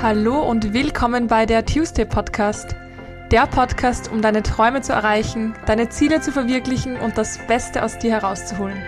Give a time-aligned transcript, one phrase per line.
[0.00, 2.76] Hallo und willkommen bei der Tuesday Podcast.
[3.32, 7.98] Der Podcast, um deine Träume zu erreichen, deine Ziele zu verwirklichen und das Beste aus
[7.98, 8.80] dir herauszuholen.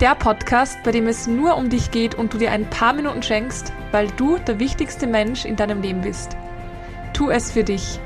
[0.00, 3.22] Der Podcast, bei dem es nur um dich geht und du dir ein paar Minuten
[3.22, 6.36] schenkst, weil du der wichtigste Mensch in deinem Leben bist.
[7.12, 8.00] Tu es für dich.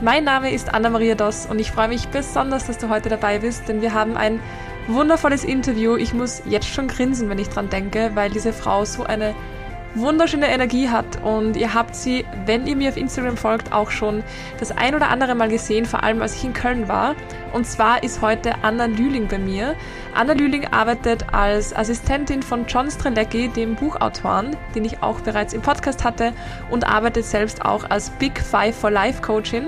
[0.00, 3.68] Mein Name ist Anna-Maria Doss und ich freue mich besonders, dass du heute dabei bist,
[3.68, 4.40] denn wir haben ein
[4.88, 5.96] wundervolles Interview.
[5.96, 9.34] Ich muss jetzt schon grinsen, wenn ich dran denke, weil diese Frau so eine
[9.94, 14.22] wunderschöne Energie hat und ihr habt sie, wenn ihr mir auf Instagram folgt, auch schon
[14.58, 17.14] das ein oder andere Mal gesehen, vor allem als ich in Köln war.
[17.52, 19.74] Und zwar ist heute Anna Lühling bei mir.
[20.14, 25.60] Anna Lühling arbeitet als Assistentin von John Strelecki, dem Buchautoren, den ich auch bereits im
[25.60, 26.32] Podcast hatte,
[26.70, 29.66] und arbeitet selbst auch als Big Five for Life Coachin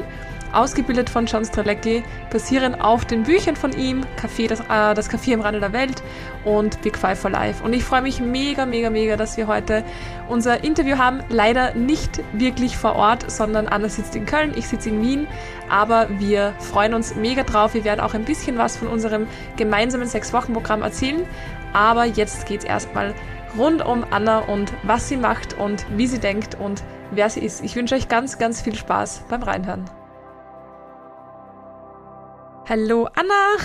[0.54, 5.34] ausgebildet von John Strelecki, basierend auf den Büchern von ihm, Café, das, äh, das Café
[5.34, 6.02] am Rande der Welt
[6.44, 7.62] und Big Five for Life.
[7.64, 9.84] Und ich freue mich mega, mega, mega, dass wir heute
[10.28, 11.22] unser Interview haben.
[11.28, 15.26] Leider nicht wirklich vor Ort, sondern Anna sitzt in Köln, ich sitze in Wien.
[15.68, 17.74] Aber wir freuen uns mega drauf.
[17.74, 21.26] Wir werden auch ein bisschen was von unserem gemeinsamen Sechs-Wochen-Programm erzählen.
[21.72, 23.14] Aber jetzt geht es erstmal
[23.56, 27.62] rund um Anna und was sie macht und wie sie denkt und wer sie ist.
[27.64, 29.84] Ich wünsche euch ganz, ganz viel Spaß beim Reinhören.
[32.66, 33.56] Hallo Anna.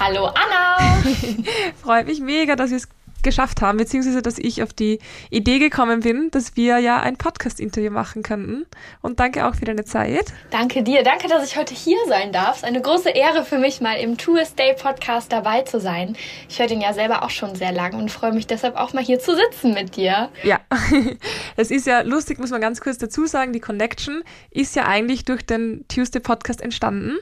[0.00, 0.78] Hallo Anna.
[1.82, 2.88] Freut mich mega, dass wir es
[3.26, 7.90] geschafft haben, beziehungsweise dass ich auf die Idee gekommen bin, dass wir ja ein Podcast-Interview
[7.90, 8.64] machen könnten.
[9.02, 10.32] Und danke auch für deine Zeit.
[10.50, 11.02] Danke dir.
[11.02, 12.52] Danke, dass ich heute hier sein darf.
[12.52, 16.16] Es ist eine große Ehre für mich, mal im Tourist Day Podcast dabei zu sein.
[16.48, 19.02] Ich höre den ja selber auch schon sehr lange und freue mich deshalb auch mal
[19.02, 20.30] hier zu sitzen mit dir.
[20.44, 20.60] Ja,
[21.56, 25.24] es ist ja lustig, muss man ganz kurz dazu sagen, die Connection ist ja eigentlich
[25.24, 27.16] durch den Tuesday Podcast entstanden,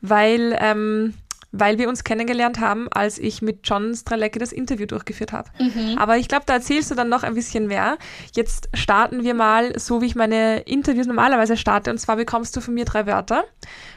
[0.00, 1.14] weil ähm,
[1.50, 5.48] weil wir uns kennengelernt haben, als ich mit John Stralecki das Interview durchgeführt habe.
[5.58, 5.96] Mhm.
[5.96, 7.96] Aber ich glaube, da erzählst du dann noch ein bisschen mehr.
[8.34, 11.90] Jetzt starten wir mal so, wie ich meine Interviews normalerweise starte.
[11.90, 13.44] Und zwar bekommst du von mir drei Wörter.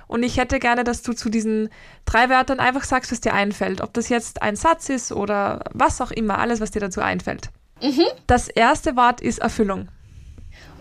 [0.08, 1.70] Und ich hätte gerne, dass du zu diesen
[2.06, 3.82] drei Wörtern einfach sagst, was dir einfällt.
[3.82, 7.50] Ob das jetzt ein Satz ist oder was auch immer, alles, was dir dazu einfällt.
[7.82, 8.06] Mhm.
[8.28, 9.90] Das erste Wort ist Erfüllung.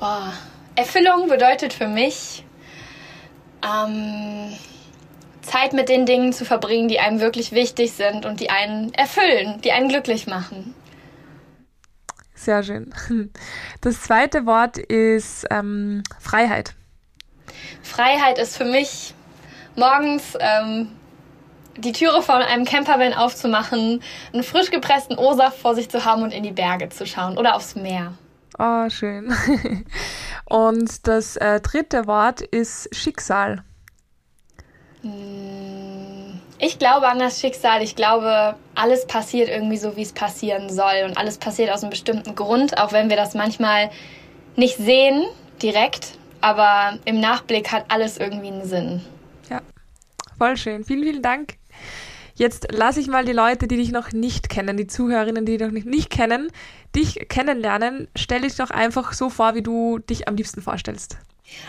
[0.01, 0.31] Oh,
[0.77, 2.45] Erfüllung bedeutet für mich,
[3.63, 4.53] ähm,
[5.51, 9.61] Zeit mit den Dingen zu verbringen, die einem wirklich wichtig sind und die einen erfüllen,
[9.63, 10.75] die einen glücklich machen.
[12.35, 12.95] Sehr schön.
[13.81, 16.75] Das zweite Wort ist ähm, Freiheit.
[17.83, 19.15] Freiheit ist für mich
[19.77, 20.89] morgens ähm,
[21.77, 26.33] die Türe von einem Campervan aufzumachen, einen frisch gepressten O-Saft vor sich zu haben und
[26.33, 28.15] in die Berge zu schauen oder aufs Meer.
[28.59, 29.35] Oh, schön.
[30.45, 33.65] Und das äh, dritte Wort ist Schicksal.
[35.03, 37.83] Hm, ich glaube an das Schicksal.
[37.83, 41.05] Ich glaube, alles passiert irgendwie so, wie es passieren soll.
[41.07, 43.91] Und alles passiert aus einem bestimmten Grund, auch wenn wir das manchmal
[44.57, 45.25] nicht sehen
[45.63, 46.19] direkt.
[46.41, 49.03] Aber im Nachblick hat alles irgendwie einen Sinn.
[49.49, 49.61] Ja,
[50.39, 50.85] voll schön.
[50.85, 51.55] Vielen, vielen Dank.
[52.35, 55.67] Jetzt lasse ich mal die Leute, die dich noch nicht kennen, die Zuhörerinnen, die dich
[55.67, 56.51] noch nicht kennen,
[56.97, 58.09] dich kennenlernen.
[58.17, 61.19] Stell dich doch einfach so vor, wie du dich am liebsten vorstellst.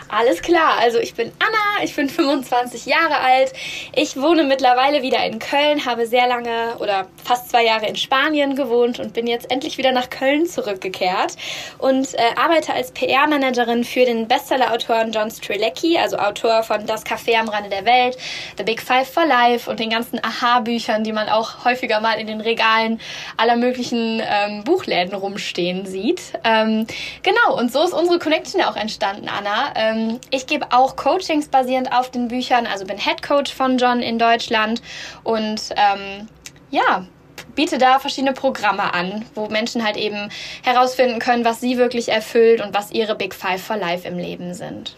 [0.08, 3.52] Alles klar, also ich bin Anna, ich bin 25 Jahre alt.
[3.94, 8.54] Ich wohne mittlerweile wieder in Köln, habe sehr lange oder fast zwei Jahre in Spanien
[8.54, 11.36] gewohnt und bin jetzt endlich wieder nach Köln zurückgekehrt
[11.78, 17.38] und äh, arbeite als PR-Managerin für den Bestseller-Autoren John Strelecki, also Autor von Das Café
[17.38, 18.18] am Rande der Welt,
[18.58, 22.26] The Big Five for Life und den ganzen Aha-Büchern, die man auch häufiger mal in
[22.26, 23.00] den Regalen
[23.38, 26.34] aller möglichen ähm, Buchläden rumstehen sieht.
[26.44, 26.86] Ähm,
[27.22, 29.71] genau, und so ist unsere Connection auch entstanden, Anna.
[29.74, 34.00] Ähm, ich gebe auch Coachings basierend auf den Büchern, also bin Head Coach von John
[34.00, 34.82] in Deutschland
[35.24, 36.28] und ähm,
[36.70, 37.06] ja,
[37.54, 40.30] biete da verschiedene Programme an, wo Menschen halt eben
[40.62, 44.54] herausfinden können, was sie wirklich erfüllt und was ihre Big Five for Life im Leben
[44.54, 44.96] sind.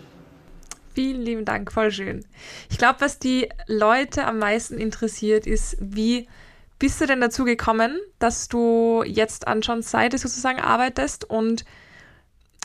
[0.95, 2.25] Vielen lieben Dank, voll schön.
[2.71, 6.29] Ich glaube, was die Leute am meisten interessiert, ist, wie
[6.79, 11.65] bist du denn dazu gekommen, dass du jetzt an Johns Seite sozusagen arbeitest und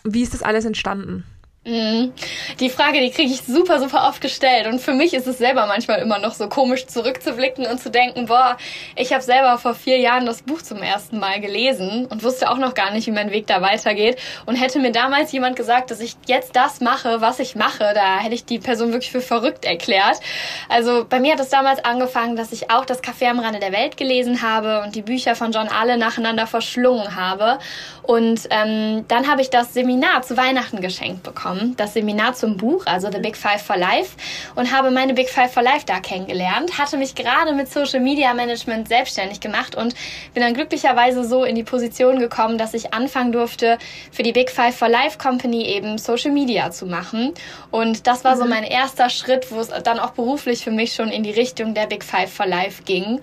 [0.03, 1.25] wie ist das alles entstanden?
[1.65, 2.13] Mhm.
[2.61, 4.65] Die Frage, die kriege ich super, super oft gestellt.
[4.65, 8.27] Und für mich ist es selber manchmal immer noch so komisch zurückzublicken und zu denken,
[8.27, 8.57] boah,
[8.95, 12.57] ich habe selber vor vier Jahren das Buch zum ersten Mal gelesen und wusste auch
[12.57, 14.17] noch gar nicht, wie mein Weg da weitergeht.
[14.45, 18.19] Und hätte mir damals jemand gesagt, dass ich jetzt das mache, was ich mache, da
[18.19, 20.21] hätte ich die Person wirklich für verrückt erklärt.
[20.69, 23.73] Also bei mir hat es damals angefangen, dass ich auch das Café am Rande der
[23.73, 27.59] Welt gelesen habe und die Bücher von John alle nacheinander verschlungen habe.
[28.03, 32.57] Und ähm, dann habe ich das Seminar zu Weihnachten geschenkt bekommen bekommen, das Seminar zum
[32.57, 34.15] Buch, also The Big Five for Life,
[34.55, 38.33] und habe meine Big Five for Life da kennengelernt, hatte mich gerade mit Social Media
[38.33, 39.93] Management selbstständig gemacht und
[40.33, 43.77] bin dann glücklicherweise so in die Position gekommen, dass ich anfangen durfte,
[44.11, 47.33] für die Big Five for Life Company eben Social Media zu machen.
[47.71, 48.49] Und das war so mhm.
[48.51, 51.87] mein erster Schritt, wo es dann auch beruflich für mich schon in die Richtung der
[51.87, 53.19] Big Five for Life ging.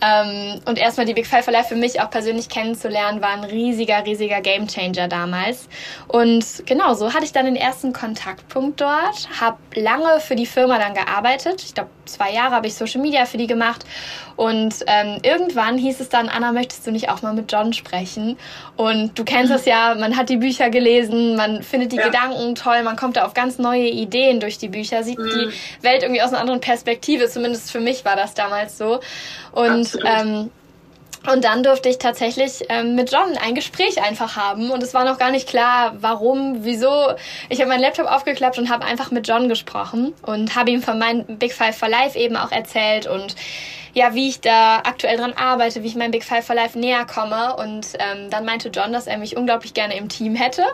[0.00, 3.44] Ähm, und erstmal die Big Five for Life für mich auch persönlich kennenzulernen, war ein
[3.44, 5.68] riesiger, riesiger Gamechanger damals.
[6.08, 10.78] Und genau, so hatte ich dann den ersten Kontaktpunkt dort, habe lange für die Firma
[10.78, 11.62] dann gearbeitet.
[11.64, 13.86] Ich glaube, zwei Jahre habe ich Social Media für die gemacht.
[14.36, 18.36] Und ähm, irgendwann hieß es dann, Anna, möchtest du nicht auch mal mit John sprechen?
[18.76, 22.06] Und du kennst das ja, man hat die Bücher gelesen, man findet die ja.
[22.06, 25.30] Gedanken toll, man kommt da auf ganz neue Ideen durch die Bücher, sieht mhm.
[25.30, 27.28] die Welt irgendwie aus einer anderen Perspektive.
[27.28, 29.00] Zumindest für mich war das damals so.
[29.52, 30.50] Und ähm,
[31.30, 34.70] und dann durfte ich tatsächlich ähm, mit John ein Gespräch einfach haben.
[34.70, 37.12] Und es war noch gar nicht klar, warum, wieso.
[37.48, 40.98] Ich habe meinen Laptop aufgeklappt und habe einfach mit John gesprochen und habe ihm von
[40.98, 43.36] meinem Big Five for Life eben auch erzählt und
[43.94, 47.06] ja, wie ich da aktuell dran arbeite, wie ich meinem Big Five for Life näher
[47.06, 47.56] komme.
[47.56, 50.64] Und ähm, dann meinte John, dass er mich unglaublich gerne im Team hätte.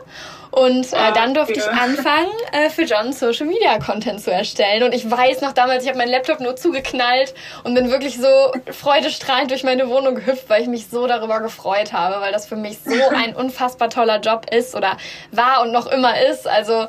[0.51, 1.67] Und äh, ah, dann durfte ja.
[1.67, 4.83] ich anfangen, äh, für John Social Media Content zu erstellen.
[4.83, 8.53] Und ich weiß noch damals, ich habe meinen Laptop nur zugeknallt und bin wirklich so
[8.73, 12.57] freudestrahlend durch meine Wohnung gehüpft, weil ich mich so darüber gefreut habe, weil das für
[12.57, 14.97] mich so ein unfassbar toller Job ist oder
[15.31, 16.49] war und noch immer ist.
[16.49, 16.87] Also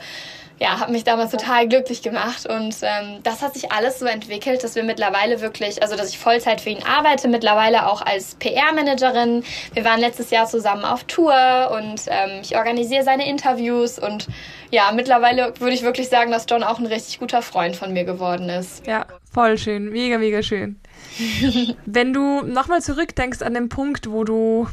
[0.61, 4.63] ja, hat mich damals total glücklich gemacht und ähm, das hat sich alles so entwickelt,
[4.63, 9.43] dass wir mittlerweile wirklich, also dass ich Vollzeit für ihn arbeite, mittlerweile auch als PR-Managerin.
[9.73, 11.33] Wir waren letztes Jahr zusammen auf Tour
[11.75, 14.27] und ähm, ich organisiere seine Interviews und
[14.69, 18.03] ja, mittlerweile würde ich wirklich sagen, dass John auch ein richtig guter Freund von mir
[18.03, 18.85] geworden ist.
[18.85, 20.79] Ja, voll schön, mega, mega schön.
[21.87, 24.67] Wenn du nochmal zurückdenkst an den Punkt, wo du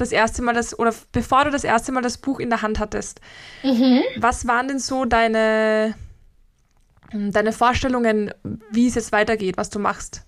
[0.00, 2.78] das erste Mal das, oder bevor du das erste Mal das Buch in der Hand
[2.78, 3.20] hattest,
[3.62, 4.02] mhm.
[4.16, 5.94] was waren denn so deine,
[7.12, 8.32] deine Vorstellungen,
[8.70, 10.22] wie es jetzt weitergeht, was du machst?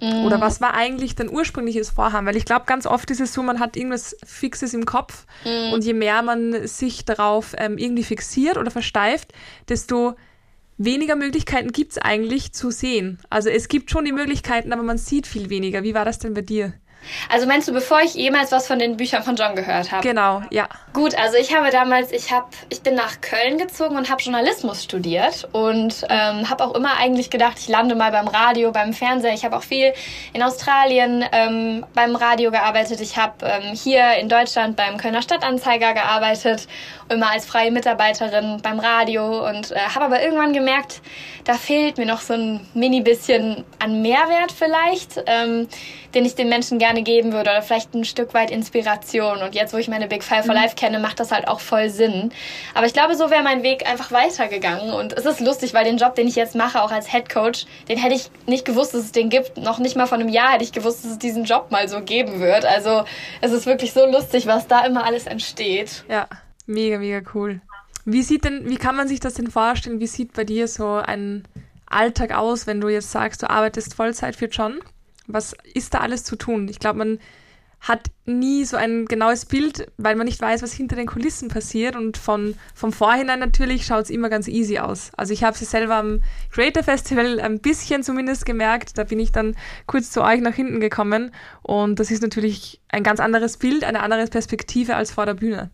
[0.00, 0.24] Mhm.
[0.24, 2.26] Oder was war eigentlich dein ursprüngliches Vorhaben?
[2.26, 5.72] Weil ich glaube, ganz oft ist es so, man hat irgendwas Fixes im Kopf mhm.
[5.72, 9.32] und je mehr man sich darauf ähm, irgendwie fixiert oder versteift,
[9.68, 10.14] desto
[10.78, 13.18] weniger Möglichkeiten gibt es eigentlich zu sehen.
[13.28, 15.82] Also es gibt schon die Möglichkeiten, aber man sieht viel weniger.
[15.82, 16.72] Wie war das denn bei dir?
[17.28, 20.06] Also meinst du, bevor ich jemals was von den Büchern von John gehört habe?
[20.06, 20.68] Genau, ja.
[20.92, 24.84] Gut, also ich habe damals, ich habe, ich bin nach Köln gezogen und habe Journalismus
[24.84, 29.34] studiert und ähm, habe auch immer eigentlich gedacht, ich lande mal beim Radio, beim Fernsehen.
[29.34, 29.92] Ich habe auch viel
[30.32, 33.00] in Australien ähm, beim Radio gearbeitet.
[33.00, 36.66] Ich habe ähm, hier in Deutschland beim Kölner Stadtanzeiger gearbeitet,
[37.10, 41.02] immer als freie Mitarbeiterin beim Radio und äh, habe aber irgendwann gemerkt,
[41.44, 45.68] da fehlt mir noch so ein mini bisschen an Mehrwert vielleicht, ähm,
[46.14, 49.42] den ich den Menschen gerne geben würde oder vielleicht ein Stück weit Inspiration.
[49.42, 50.60] Und jetzt, wo ich meine Big Five for mhm.
[50.60, 52.32] Life kenne, macht das halt auch voll Sinn.
[52.74, 54.92] Aber ich glaube, so wäre mein Weg einfach weitergegangen.
[54.92, 57.66] Und es ist lustig, weil den Job, den ich jetzt mache, auch als Head Coach,
[57.88, 59.56] den hätte ich nicht gewusst, dass es den gibt.
[59.56, 62.00] Noch nicht mal von einem Jahr hätte ich gewusst, dass es diesen Job mal so
[62.00, 62.64] geben wird.
[62.64, 63.04] Also
[63.40, 66.04] es ist wirklich so lustig, was da immer alles entsteht.
[66.08, 66.26] Ja,
[66.66, 67.60] mega, mega cool.
[68.04, 70.00] Wie sieht denn, wie kann man sich das denn vorstellen?
[70.00, 71.46] Wie sieht bei dir so ein
[71.86, 74.80] Alltag aus, wenn du jetzt sagst, du arbeitest Vollzeit für John?
[75.26, 76.68] Was ist da alles zu tun?
[76.68, 77.18] Ich glaube, man
[77.80, 81.96] hat nie so ein genaues Bild, weil man nicht weiß, was hinter den Kulissen passiert.
[81.96, 85.10] Und von, vom Vorhinein natürlich schaut es immer ganz easy aus.
[85.16, 86.20] Also ich habe sie selber am
[86.50, 88.98] Creator Festival ein bisschen zumindest gemerkt.
[88.98, 89.56] Da bin ich dann
[89.86, 91.32] kurz zu euch nach hinten gekommen.
[91.62, 95.70] Und das ist natürlich ein ganz anderes Bild, eine andere Perspektive als vor der Bühne.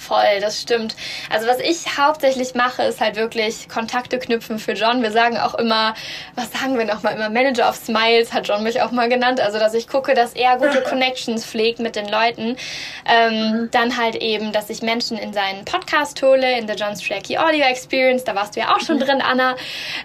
[0.00, 0.96] Voll, das stimmt.
[1.28, 5.02] Also was ich hauptsächlich mache, ist halt wirklich Kontakte knüpfen für John.
[5.02, 5.94] Wir sagen auch immer,
[6.36, 9.40] was sagen wir nochmal, immer Manager of Smiles hat John mich auch mal genannt.
[9.40, 12.56] Also dass ich gucke, dass er gute Connections pflegt mit den Leuten.
[13.06, 13.70] Ähm, mhm.
[13.72, 17.66] Dann halt eben, dass ich Menschen in seinen Podcast hole, in der John Strachey Audio
[17.66, 18.24] Experience.
[18.24, 19.00] Da warst du ja auch schon mhm.
[19.00, 19.54] drin, Anna.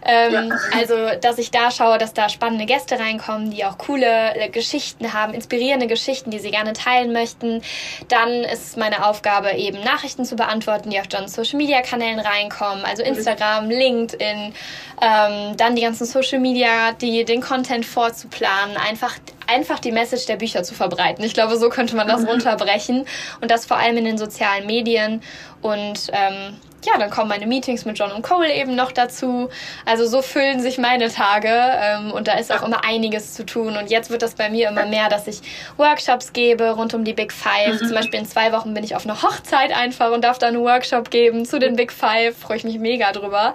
[0.06, 0.58] Ähm, ja.
[0.78, 5.14] Also, dass ich da schaue, dass da spannende Gäste reinkommen, die auch coole äh, Geschichten
[5.14, 7.62] haben, inspirierende Geschichten, die sie gerne teilen möchten.
[8.10, 12.84] Dann ist meine Aufgabe eben Nachrichten zu beantworten, die auf Johns Social Media Kanälen reinkommen,
[12.84, 13.10] also mhm.
[13.10, 14.54] Instagram, LinkedIn,
[15.02, 19.14] ähm, dann die ganzen Social Media, die den Content vorzuplanen, einfach
[19.48, 21.24] einfach die Message der Bücher zu verbreiten.
[21.24, 22.30] Ich glaube, so könnte man das mhm.
[22.30, 23.06] runterbrechen
[23.42, 25.22] und das vor allem in den sozialen Medien
[25.62, 29.50] und ähm, ja, dann kommen meine Meetings mit John und Cole eben noch dazu.
[29.86, 33.78] Also so füllen sich meine Tage ähm, und da ist auch immer einiges zu tun.
[33.78, 35.42] Und jetzt wird das bei mir immer mehr, dass ich
[35.78, 37.82] Workshops gebe rund um die Big Five.
[37.82, 37.88] Mhm.
[37.88, 40.62] Zum Beispiel in zwei Wochen bin ich auf einer Hochzeit einfach und darf da einen
[40.62, 42.38] Workshop geben zu den Big Five.
[42.38, 43.54] Freue ich mich mega drüber.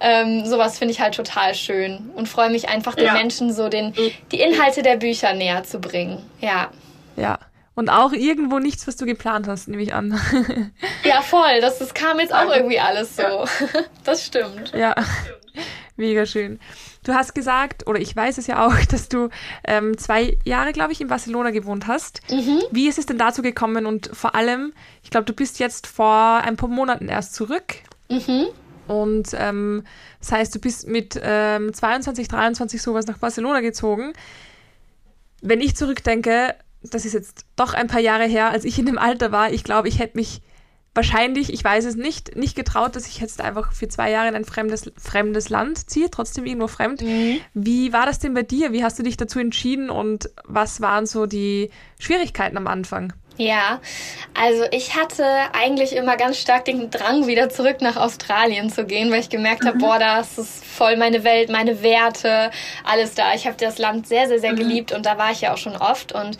[0.00, 3.12] Ähm, sowas finde ich halt total schön und freue mich einfach den ja.
[3.12, 3.94] Menschen so den,
[4.32, 6.18] die Inhalte der Bücher näher zu bringen.
[6.40, 6.70] Ja.
[7.16, 7.38] Ja.
[7.80, 10.20] Und auch irgendwo nichts, was du geplant hast, nehme ich an.
[11.02, 11.62] ja, voll.
[11.62, 13.22] Das, das kam jetzt auch irgendwie alles so.
[14.04, 14.74] Das stimmt.
[14.74, 14.94] Ja,
[15.96, 16.60] mega schön.
[17.04, 19.30] Du hast gesagt, oder ich weiß es ja auch, dass du
[19.64, 22.20] ähm, zwei Jahre, glaube ich, in Barcelona gewohnt hast.
[22.30, 22.60] Mhm.
[22.70, 23.86] Wie ist es denn dazu gekommen?
[23.86, 27.76] Und vor allem, ich glaube, du bist jetzt vor ein paar Monaten erst zurück.
[28.10, 28.48] Mhm.
[28.88, 29.84] Und ähm,
[30.18, 34.12] das heißt, du bist mit ähm, 22, 23 sowas nach Barcelona gezogen.
[35.40, 38.98] Wenn ich zurückdenke, das ist jetzt doch ein paar Jahre her, als ich in dem
[38.98, 40.42] Alter war, ich glaube, ich hätte mich
[40.94, 44.34] wahrscheinlich, ich weiß es nicht, nicht getraut, dass ich jetzt einfach für zwei Jahre in
[44.34, 47.02] ein fremdes, fremdes Land ziehe, trotzdem irgendwo fremd.
[47.02, 47.38] Mhm.
[47.54, 48.72] Wie war das denn bei dir?
[48.72, 53.12] Wie hast du dich dazu entschieden und was waren so die Schwierigkeiten am Anfang?
[53.40, 53.80] Ja,
[54.34, 59.10] also ich hatte eigentlich immer ganz stark den Drang, wieder zurück nach Australien zu gehen,
[59.10, 59.80] weil ich gemerkt habe, mhm.
[59.80, 62.50] boah, das ist voll meine Welt, meine Werte,
[62.84, 63.32] alles da.
[63.32, 64.56] Ich habe das Land sehr, sehr, sehr mhm.
[64.56, 66.12] geliebt und da war ich ja auch schon oft.
[66.12, 66.36] Und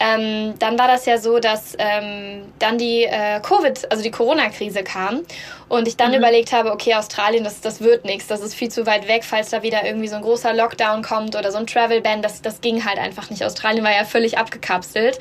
[0.00, 4.84] ähm, dann war das ja so, dass ähm, dann die äh, Covid, also die Corona-Krise
[4.84, 5.24] kam
[5.68, 6.18] und ich dann mhm.
[6.18, 9.50] überlegt habe, okay, Australien, das, das wird nichts, das ist viel zu weit weg, falls
[9.50, 12.84] da wieder irgendwie so ein großer Lockdown kommt oder so ein Travel-Ban, das, das ging
[12.84, 13.44] halt einfach nicht.
[13.44, 15.18] Australien war ja völlig abgekapselt.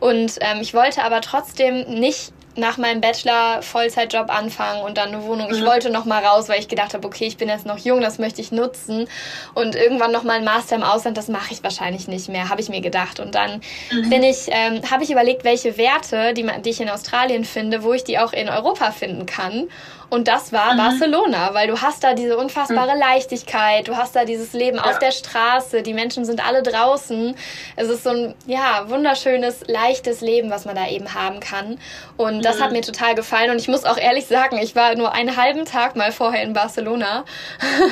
[0.00, 5.24] Und ähm, ich wollte aber trotzdem nicht nach meinem Bachelor Vollzeitjob anfangen und dann eine
[5.24, 5.50] Wohnung.
[5.52, 5.66] Ich mhm.
[5.66, 8.18] wollte noch mal raus, weil ich gedacht habe, okay, ich bin jetzt noch jung, das
[8.18, 9.08] möchte ich nutzen
[9.54, 12.60] und irgendwann noch mal ein Master im Ausland, das mache ich wahrscheinlich nicht mehr, habe
[12.60, 13.20] ich mir gedacht.
[13.20, 14.10] Und dann mhm.
[14.10, 17.92] bin ich, ähm, habe ich überlegt, welche Werte, die, die ich in Australien finde, wo
[17.92, 19.68] ich die auch in Europa finden kann.
[20.10, 20.78] Und das war mhm.
[20.78, 23.00] Barcelona, weil du hast da diese unfassbare mhm.
[23.00, 24.84] Leichtigkeit, du hast da dieses Leben ja.
[24.84, 27.34] auf der Straße, die Menschen sind alle draußen.
[27.74, 31.78] Es ist so ein, ja, wunderschönes, leichtes Leben, was man da eben haben kann.
[32.16, 32.62] Und das mhm.
[32.62, 33.50] hat mir total gefallen.
[33.50, 36.52] Und ich muss auch ehrlich sagen, ich war nur einen halben Tag mal vorher in
[36.52, 37.24] Barcelona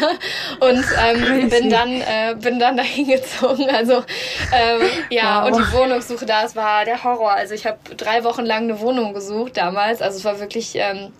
[0.60, 3.68] und ähm, bin dann, äh, bin dann dahin gezogen.
[3.70, 4.04] Also,
[4.52, 5.50] ähm, ja, wow.
[5.50, 7.32] und die Wohnungssuche da, es war der Horror.
[7.32, 10.02] Also ich habe drei Wochen lang eine Wohnung gesucht damals.
[10.02, 11.12] Also es war wirklich, ähm,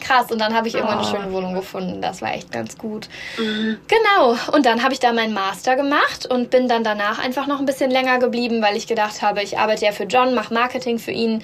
[0.00, 0.30] krass.
[0.30, 1.10] Und dann habe ich irgendwann eine ah.
[1.10, 2.02] schöne Wohnung gefunden.
[2.02, 3.08] Das war echt ganz gut.
[3.38, 3.78] Mhm.
[3.86, 4.36] Genau.
[4.52, 7.66] Und dann habe ich da meinen Master gemacht und bin dann danach einfach noch ein
[7.66, 11.12] bisschen länger geblieben, weil ich gedacht habe, ich arbeite ja für John, mache Marketing für
[11.12, 11.42] ihn.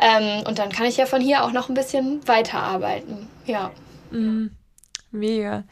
[0.00, 3.28] Ähm, und dann kann ich ja von hier auch noch ein bisschen weiterarbeiten.
[3.46, 3.70] Ja.
[4.10, 4.50] Mhm.
[5.10, 5.64] Mega.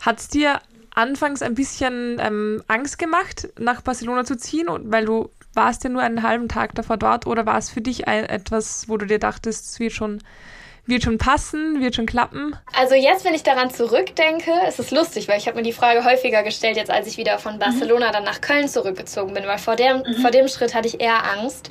[0.00, 0.60] Hat es dir
[0.94, 6.02] anfangs ein bisschen ähm, Angst gemacht, nach Barcelona zu ziehen, weil du warst ja nur
[6.02, 9.18] einen halben Tag davor dort oder war es für dich ein, etwas, wo du dir
[9.18, 10.22] dachtest, es wird schon
[10.90, 12.54] wird schon passen, wird schon klappen?
[12.76, 16.04] Also jetzt, wenn ich daran zurückdenke, ist es lustig, weil ich habe mir die Frage
[16.04, 18.12] häufiger gestellt, jetzt als ich wieder von Barcelona mhm.
[18.12, 20.20] dann nach Köln zurückgezogen bin, weil vor dem, mhm.
[20.20, 21.70] vor dem Schritt hatte ich eher Angst.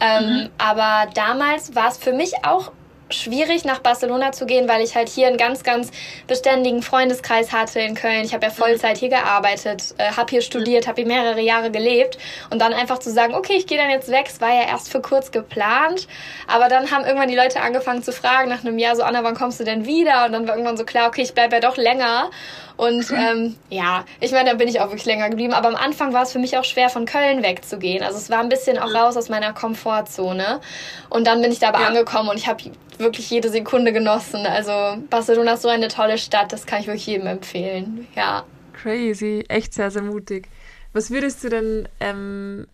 [0.00, 0.48] Ähm, mhm.
[0.58, 2.72] Aber damals war es für mich auch
[3.10, 5.90] schwierig, nach Barcelona zu gehen, weil ich halt hier einen ganz, ganz
[6.26, 8.24] beständigen Freundeskreis hatte in Köln.
[8.24, 12.18] Ich habe ja Vollzeit hier gearbeitet, äh, habe hier studiert, habe hier mehrere Jahre gelebt
[12.50, 14.90] und dann einfach zu sagen, okay, ich gehe dann jetzt weg, es war ja erst
[14.90, 16.08] für kurz geplant,
[16.46, 19.34] aber dann haben irgendwann die Leute angefangen zu fragen nach einem Jahr so, Anna, wann
[19.34, 20.26] kommst du denn wieder?
[20.26, 22.30] Und dann war irgendwann so klar, okay, ich bleibe ja doch länger
[22.76, 25.54] und ähm, ja, ich meine, da bin ich auch wirklich länger geblieben.
[25.54, 28.02] Aber am Anfang war es für mich auch schwer, von Köln wegzugehen.
[28.02, 30.60] Also es war ein bisschen auch raus aus meiner Komfortzone.
[31.08, 31.88] Und dann bin ich da aber ja.
[31.88, 32.64] angekommen und ich habe
[32.98, 34.46] wirklich jede Sekunde genossen.
[34.46, 38.06] Also Barcelona ist so eine tolle Stadt, das kann ich wirklich jedem empfehlen.
[38.14, 38.44] Ja.
[38.74, 40.48] Crazy, echt sehr, sehr mutig.
[40.92, 42.66] Was würdest du denn ähm,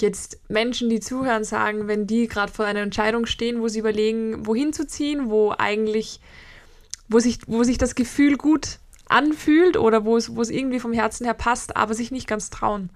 [0.00, 4.46] jetzt Menschen, die zuhören, sagen, wenn die gerade vor einer Entscheidung stehen, wo sie überlegen,
[4.46, 6.20] wohin zu ziehen, wo eigentlich,
[7.08, 8.78] wo sich, wo sich das Gefühl gut
[9.12, 12.50] anfühlt oder wo es, wo es irgendwie vom Herzen her passt, aber sich nicht ganz
[12.50, 12.90] trauen?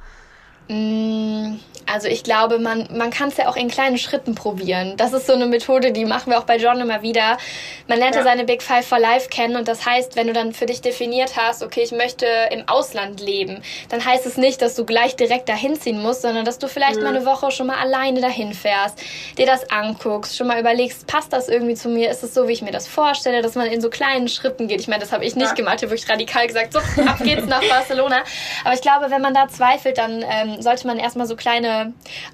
[1.86, 4.96] Also ich glaube, man, man kann es ja auch in kleinen Schritten probieren.
[4.96, 7.38] Das ist so eine Methode, die machen wir auch bei John immer wieder.
[7.86, 10.52] Man lernt ja seine Big Five for Life kennen und das heißt, wenn du dann
[10.52, 14.74] für dich definiert hast, okay, ich möchte im Ausland leben, dann heißt es nicht, dass
[14.74, 17.04] du gleich direkt dahin ziehen musst, sondern dass du vielleicht mhm.
[17.04, 18.98] mal eine Woche schon mal alleine dahin fährst,
[19.38, 22.52] dir das anguckst, schon mal überlegst, passt das irgendwie zu mir, ist es so, wie
[22.52, 24.80] ich mir das vorstelle, dass man in so kleinen Schritten geht.
[24.80, 25.54] Ich meine, das habe ich nicht ja.
[25.54, 28.24] gemacht, ich habe wirklich radikal gesagt, so, ab geht's nach Barcelona.
[28.64, 31.75] Aber ich glaube, wenn man da zweifelt, dann ähm, sollte man erstmal so kleine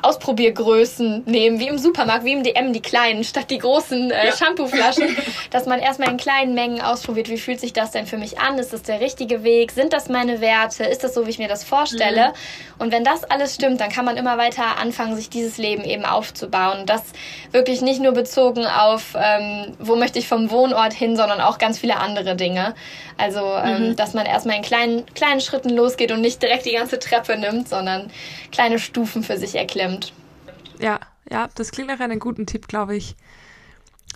[0.03, 4.37] Ausprobiergrößen nehmen, wie im Supermarkt, wie im DM, die kleinen, statt die großen äh, ja.
[4.37, 5.17] Shampooflaschen,
[5.51, 8.59] dass man erstmal in kleinen Mengen ausprobiert, wie fühlt sich das denn für mich an?
[8.59, 9.73] Ist das der richtige Weg?
[9.73, 10.85] Sind das meine Werte?
[10.85, 12.29] Ist das so, wie ich mir das vorstelle?
[12.29, 12.83] Mhm.
[12.83, 16.05] Und wenn das alles stimmt, dann kann man immer weiter anfangen, sich dieses Leben eben
[16.05, 16.85] aufzubauen.
[16.87, 17.03] Das
[17.53, 21.79] wirklich nicht nur bezogen auf, ähm, wo möchte ich vom Wohnort hin, sondern auch ganz
[21.79, 22.75] viele andere Dinge.
[23.19, 23.97] Also, ähm, mhm.
[23.97, 27.69] dass man erstmal in kleinen, kleinen Schritten losgeht und nicht direkt die ganze Treppe nimmt,
[27.69, 28.11] sondern
[28.51, 30.13] kleine Stufen für sich erklimmt.
[30.81, 33.17] Ja, ja, das klingt nach einem guten Tipp, glaube ich.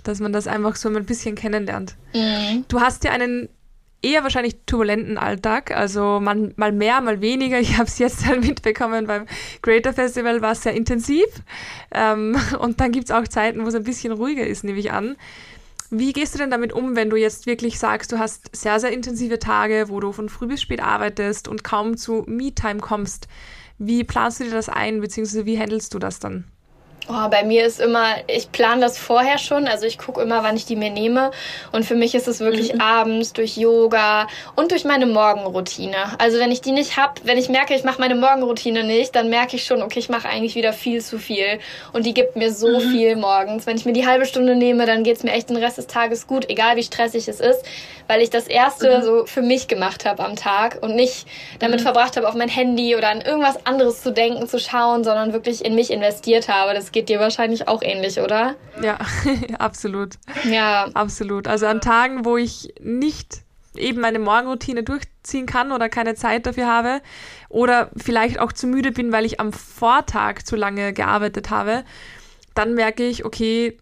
[0.02, 1.96] Dass man das einfach so ein bisschen kennenlernt.
[2.14, 2.64] Mhm.
[2.68, 3.48] Du hast ja einen
[4.02, 5.70] eher wahrscheinlich turbulenten Alltag.
[5.70, 7.58] Also man, mal mehr, mal weniger.
[7.58, 9.26] Ich habe es jetzt halt mitbekommen beim
[9.62, 11.26] Creator Festival war es sehr intensiv.
[11.92, 14.92] Ähm, und dann gibt es auch Zeiten, wo es ein bisschen ruhiger ist, nehme ich
[14.92, 15.16] an.
[15.90, 18.92] Wie gehst du denn damit um, wenn du jetzt wirklich sagst, du hast sehr, sehr
[18.92, 23.28] intensive Tage, wo du von früh bis spät arbeitest und kaum zu Me-Time kommst?
[23.78, 26.44] Wie planst du dir das ein, beziehungsweise wie handelst du das dann?
[27.08, 30.56] Oh, bei mir ist immer, ich plane das vorher schon, also ich gucke immer, wann
[30.56, 31.30] ich die mir nehme.
[31.70, 32.80] Und für mich ist es wirklich mhm.
[32.80, 36.18] abends durch Yoga und durch meine Morgenroutine.
[36.18, 39.30] Also wenn ich die nicht habe, wenn ich merke, ich mache meine Morgenroutine nicht, dann
[39.30, 41.60] merke ich schon, okay, ich mache eigentlich wieder viel zu viel.
[41.92, 42.90] Und die gibt mir so mhm.
[42.90, 43.66] viel morgens.
[43.66, 46.26] Wenn ich mir die halbe Stunde nehme, dann geht's mir echt den Rest des Tages
[46.26, 47.64] gut, egal wie stressig es ist,
[48.08, 49.02] weil ich das erste mhm.
[49.02, 51.26] so für mich gemacht habe am Tag und nicht
[51.60, 51.84] damit mhm.
[51.84, 55.64] verbracht habe, auf mein Handy oder an irgendwas anderes zu denken, zu schauen, sondern wirklich
[55.64, 56.74] in mich investiert habe.
[56.74, 58.54] Das geht dir wahrscheinlich auch ähnlich, oder?
[58.82, 58.96] Ja,
[59.58, 60.14] absolut.
[60.44, 60.88] Ja.
[60.94, 61.46] Absolut.
[61.46, 63.42] Also an Tagen, wo ich nicht
[63.74, 67.02] eben meine Morgenroutine durchziehen kann oder keine Zeit dafür habe
[67.50, 71.84] oder vielleicht auch zu müde bin, weil ich am Vortag zu lange gearbeitet habe,
[72.54, 73.76] dann merke ich, okay,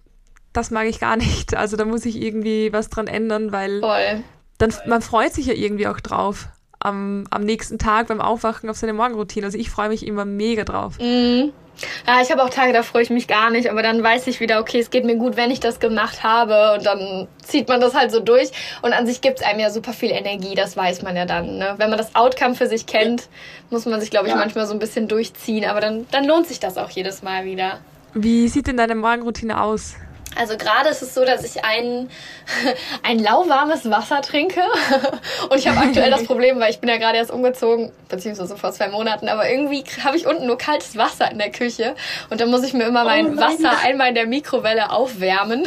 [0.52, 1.54] das mag ich gar nicht.
[1.56, 4.24] Also da muss ich irgendwie was dran ändern, weil Voll.
[4.58, 6.48] dann man freut sich ja irgendwie auch drauf
[6.84, 9.46] am, am nächsten Tag beim Aufwachen auf seine Morgenroutine.
[9.46, 10.98] Also ich freue mich immer mega drauf.
[11.00, 11.52] Mhm.
[12.06, 14.38] Ja, ich habe auch Tage, da freue ich mich gar nicht, aber dann weiß ich
[14.38, 17.80] wieder, okay, es geht mir gut, wenn ich das gemacht habe und dann zieht man
[17.80, 20.76] das halt so durch und an sich gibt es einem ja super viel Energie, das
[20.76, 21.58] weiß man ja dann.
[21.58, 21.74] Ne?
[21.78, 23.28] Wenn man das Outcome für sich kennt,
[23.70, 24.38] muss man sich, glaube ich, ja.
[24.38, 27.80] manchmal so ein bisschen durchziehen, aber dann, dann lohnt sich das auch jedes Mal wieder.
[28.14, 29.96] Wie sieht denn deine Morgenroutine aus?
[30.36, 32.10] Also gerade ist es so, dass ich ein,
[33.02, 34.60] ein lauwarmes Wasser trinke.
[35.50, 38.72] Und ich habe aktuell das Problem, weil ich bin ja gerade erst umgezogen, beziehungsweise vor
[38.72, 41.94] zwei Monaten, aber irgendwie habe ich unten nur kaltes Wasser in der Küche.
[42.30, 45.64] Und dann muss ich mir immer mein oh Wasser einmal in der Mikrowelle aufwärmen.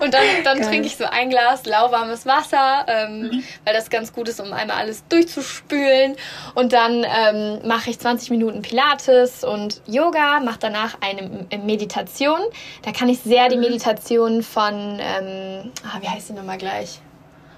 [0.00, 3.44] und dann, dann trinke ich so ein Glas lauwarmes Wasser, ähm, mhm.
[3.64, 6.16] weil das ganz gut ist, um einmal alles durchzuspülen.
[6.54, 12.40] Und dann ähm, mache ich 20 Minuten Pilates und Yoga, mache danach eine Meditation.
[12.82, 13.62] Da kann ich sehr sehr die mhm.
[13.62, 17.00] Meditation von, ähm, ah, wie heißt die nochmal gleich?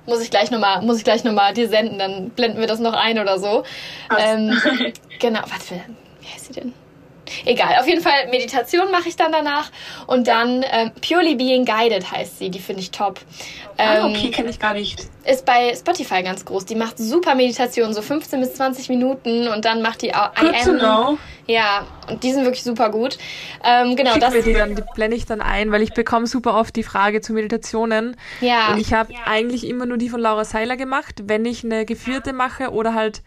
[0.07, 2.93] Muss ich gleich nochmal, muss ich gleich nochmal dir senden, dann blenden wir das noch
[2.93, 3.65] ein oder so.
[4.17, 4.61] Ähm,
[5.19, 5.81] genau, was für,
[6.21, 6.75] wie heißt sie denn?
[7.45, 9.71] Egal, auf jeden Fall Meditation mache ich dann danach
[10.07, 13.21] und dann ähm, Purely Being Guided heißt sie, die finde ich top.
[13.77, 15.09] Ah, ähm, ah, okay, kenne ich gar nicht.
[15.25, 16.65] Ist bei Spotify ganz groß.
[16.67, 20.53] Die macht super Meditation, so 15 bis 20 Minuten und dann macht die auch Good
[20.53, 21.19] I am, know.
[21.47, 23.19] Ja, und die sind wirklich super gut.
[23.65, 26.27] Ähm, genau, Schick das mir die dann, die blende ich dann ein, weil ich bekomme
[26.27, 28.17] super oft die Frage zu Meditationen.
[28.41, 28.73] Ja.
[28.73, 29.21] Und ich habe ja.
[29.27, 33.23] eigentlich immer nur die von Laura Seiler gemacht, wenn ich eine geführte mache oder halt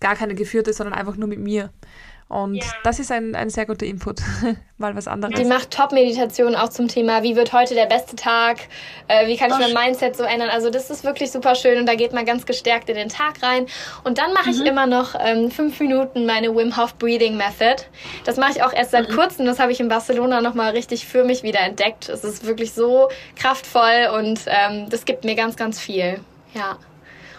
[0.00, 1.70] gar keine geführte, sondern einfach nur mit mir.
[2.28, 2.64] Und ja.
[2.84, 4.20] das ist ein, ein sehr guter Input,
[4.76, 5.34] mal was anderes.
[5.34, 8.58] Die macht Top-Meditationen auch zum Thema, wie wird heute der beste Tag,
[9.08, 10.50] äh, wie kann ich mein Mindset so ändern.
[10.50, 13.42] Also das ist wirklich super schön und da geht man ganz gestärkt in den Tag
[13.42, 13.66] rein.
[14.04, 14.56] Und dann mache mhm.
[14.56, 17.84] ich immer noch ähm, fünf Minuten meine Wim Hof Breathing Method.
[18.26, 19.14] Das mache ich auch erst seit mhm.
[19.14, 22.10] kurzem, das habe ich in Barcelona nochmal richtig für mich wieder entdeckt.
[22.10, 26.20] Es ist wirklich so kraftvoll und ähm, das gibt mir ganz, ganz viel.
[26.52, 26.76] Ja.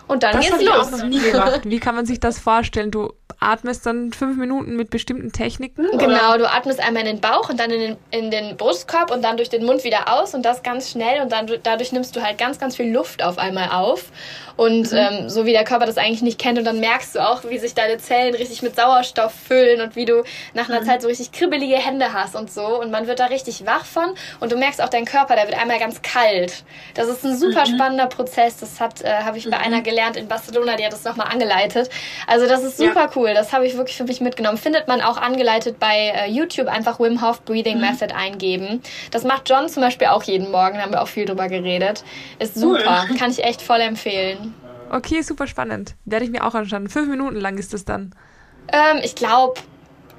[0.10, 0.88] Und dann das geht's los.
[0.88, 1.62] Ich auch noch nie gemacht.
[1.64, 2.90] Wie kann man sich das vorstellen?
[2.90, 5.86] Du atmest dann fünf Minuten mit bestimmten Techniken?
[5.98, 9.24] Genau, du atmest einmal in den Bauch und dann in den, in den Brustkorb und
[9.24, 12.22] dann durch den Mund wieder aus und das ganz schnell und dann dadurch nimmst du
[12.22, 14.12] halt ganz, ganz viel Luft auf einmal auf.
[14.58, 14.98] Und mhm.
[14.98, 17.58] ähm, so wie der Körper das eigentlich nicht kennt und dann merkst du auch, wie
[17.60, 20.86] sich deine Zellen richtig mit Sauerstoff füllen und wie du nach einer mhm.
[20.86, 22.82] Zeit so richtig kribbelige Hände hast und so.
[22.82, 25.58] Und man wird da richtig wach von und du merkst auch dein Körper, der wird
[25.58, 26.66] einmal ganz kalt.
[26.94, 27.76] Das ist ein super mhm.
[27.76, 28.58] spannender Prozess.
[28.58, 29.64] Das hat äh, habe ich bei mhm.
[29.64, 31.90] einer gelernt in Barcelona, die hat das nochmal angeleitet.
[32.28, 33.10] Also das ist super ja.
[33.16, 33.34] cool.
[33.34, 34.58] Das habe ich wirklich für mich mitgenommen.
[34.58, 36.68] Findet man auch angeleitet bei äh, YouTube.
[36.68, 37.82] Einfach Wim Hof Breathing mhm.
[37.82, 38.82] Method eingeben.
[39.12, 40.76] Das macht John zum Beispiel auch jeden Morgen.
[40.76, 42.04] Da haben wir auch viel drüber geredet.
[42.40, 43.06] Ist super.
[43.10, 43.18] Cool.
[43.18, 44.54] Kann ich echt voll empfehlen.
[44.92, 45.96] Okay, super spannend.
[46.06, 46.90] Werde ich mir auch anschauen.
[46.90, 48.16] Fünf Minuten lang ist das dann.
[48.72, 49.60] Ähm, ich glaube,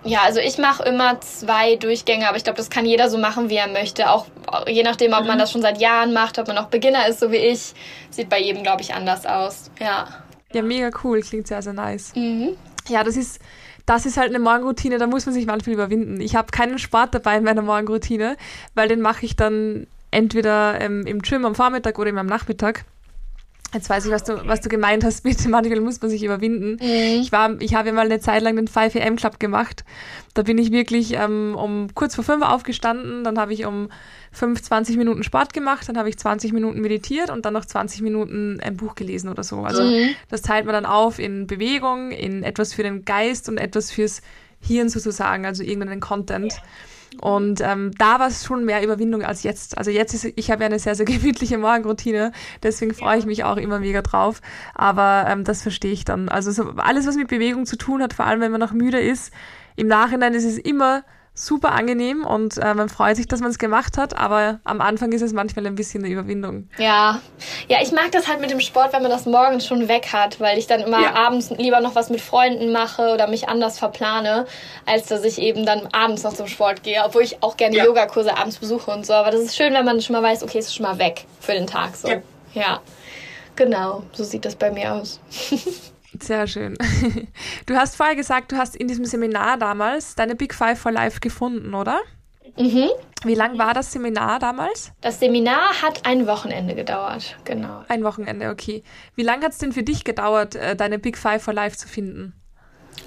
[0.04, 3.50] ja, also ich mache immer zwei Durchgänge, aber ich glaube, das kann jeder so machen,
[3.50, 4.10] wie er möchte.
[4.10, 4.26] Auch
[4.66, 5.26] je nachdem, ob mhm.
[5.28, 7.74] man das schon seit Jahren macht, ob man auch Beginner ist, so wie ich.
[8.10, 9.70] Sieht bei jedem, glaube ich, anders aus.
[9.78, 10.08] Ja.
[10.52, 11.20] Ja, mega cool.
[11.20, 12.12] Klingt sehr, sehr nice.
[12.14, 12.56] Mhm.
[12.88, 13.40] Ja, das ist,
[13.86, 16.20] das ist halt eine Morgenroutine, da muss man sich manchmal überwinden.
[16.20, 18.36] Ich habe keinen Sport dabei in meiner Morgenroutine,
[18.74, 22.84] weil den mache ich dann entweder ähm, im Gym am Vormittag oder eben am Nachmittag.
[23.72, 26.72] Jetzt weiß ich, was du, was du gemeint hast mit manchmal muss man sich überwinden.
[26.72, 27.20] Mhm.
[27.20, 29.84] Ich war, ich habe ja mal eine Zeit lang den 5 am Club gemacht.
[30.34, 33.88] Da bin ich wirklich ähm, um kurz vor fünf aufgestanden, dann habe ich um
[34.32, 38.02] fünf 20 Minuten Sport gemacht, dann habe ich 20 Minuten meditiert und dann noch 20
[38.02, 39.60] Minuten ein Buch gelesen oder so.
[39.60, 40.10] Also mhm.
[40.28, 44.22] das teilt man dann auf in Bewegung, in etwas für den Geist und etwas fürs
[44.60, 46.60] Hirn sozusagen, also irgendeinen Content.
[47.20, 49.76] Und ähm, da war es schon mehr Überwindung als jetzt.
[49.76, 53.44] Also jetzt ist, ich habe ja eine sehr, sehr gemütliche Morgenroutine, deswegen freue ich mich
[53.44, 54.40] auch immer mega drauf.
[54.74, 56.28] Aber ähm, das verstehe ich dann.
[56.28, 59.00] Also so alles, was mit Bewegung zu tun hat, vor allem wenn man noch müde
[59.00, 59.32] ist,
[59.76, 63.58] im Nachhinein ist es immer super angenehm und äh, man freut sich, dass man es
[63.58, 66.68] gemacht hat, aber am Anfang ist es manchmal ein bisschen eine Überwindung.
[66.78, 67.20] Ja,
[67.68, 70.40] ja, ich mag das halt mit dem Sport, wenn man das morgens schon weg hat,
[70.40, 71.14] weil ich dann immer ja.
[71.14, 74.46] abends lieber noch was mit Freunden mache oder mich anders verplane,
[74.86, 77.84] als dass ich eben dann abends noch zum Sport gehe, obwohl ich auch gerne ja.
[77.84, 79.14] Yogakurse abends besuche und so.
[79.14, 81.24] Aber das ist schön, wenn man schon mal weiß, okay, es ist schon mal weg
[81.40, 81.96] für den Tag.
[81.96, 82.08] So.
[82.08, 82.20] Ja.
[82.52, 82.80] ja.
[83.56, 85.20] Genau, so sieht das bei mir aus.
[86.18, 86.76] Sehr schön.
[87.66, 91.20] Du hast vorher gesagt, du hast in diesem Seminar damals deine Big Five for Life
[91.20, 92.00] gefunden, oder?
[92.56, 92.88] Mhm.
[93.22, 94.92] Wie lang war das Seminar damals?
[95.02, 97.84] Das Seminar hat ein Wochenende gedauert, genau.
[97.88, 98.82] Ein Wochenende, okay.
[99.14, 101.86] Wie lange hat es denn für dich gedauert, äh, deine Big Five for Life zu
[101.86, 102.34] finden?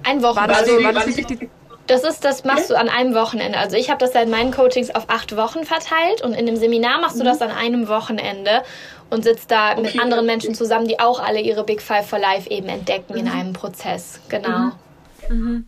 [0.04, 0.54] Ein Wochenende.
[0.54, 1.50] War das, also, war das wirklich die
[1.88, 3.58] das ist, das machst du an einem Wochenende.
[3.58, 7.02] Also ich habe das seit meinen Coachings auf acht Wochen verteilt und in dem Seminar
[7.02, 7.28] machst du mhm.
[7.28, 8.64] das an einem Wochenende
[9.14, 9.82] und sitzt da okay.
[9.82, 13.20] mit anderen Menschen zusammen, die auch alle ihre Big Five for Life eben entdecken mhm.
[13.20, 14.20] in einem Prozess.
[14.28, 14.72] Genau.
[15.30, 15.68] Mhm.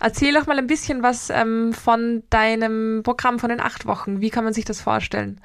[0.00, 4.20] Erzähl doch mal ein bisschen was ähm, von deinem Programm von den acht Wochen.
[4.20, 5.40] Wie kann man sich das vorstellen?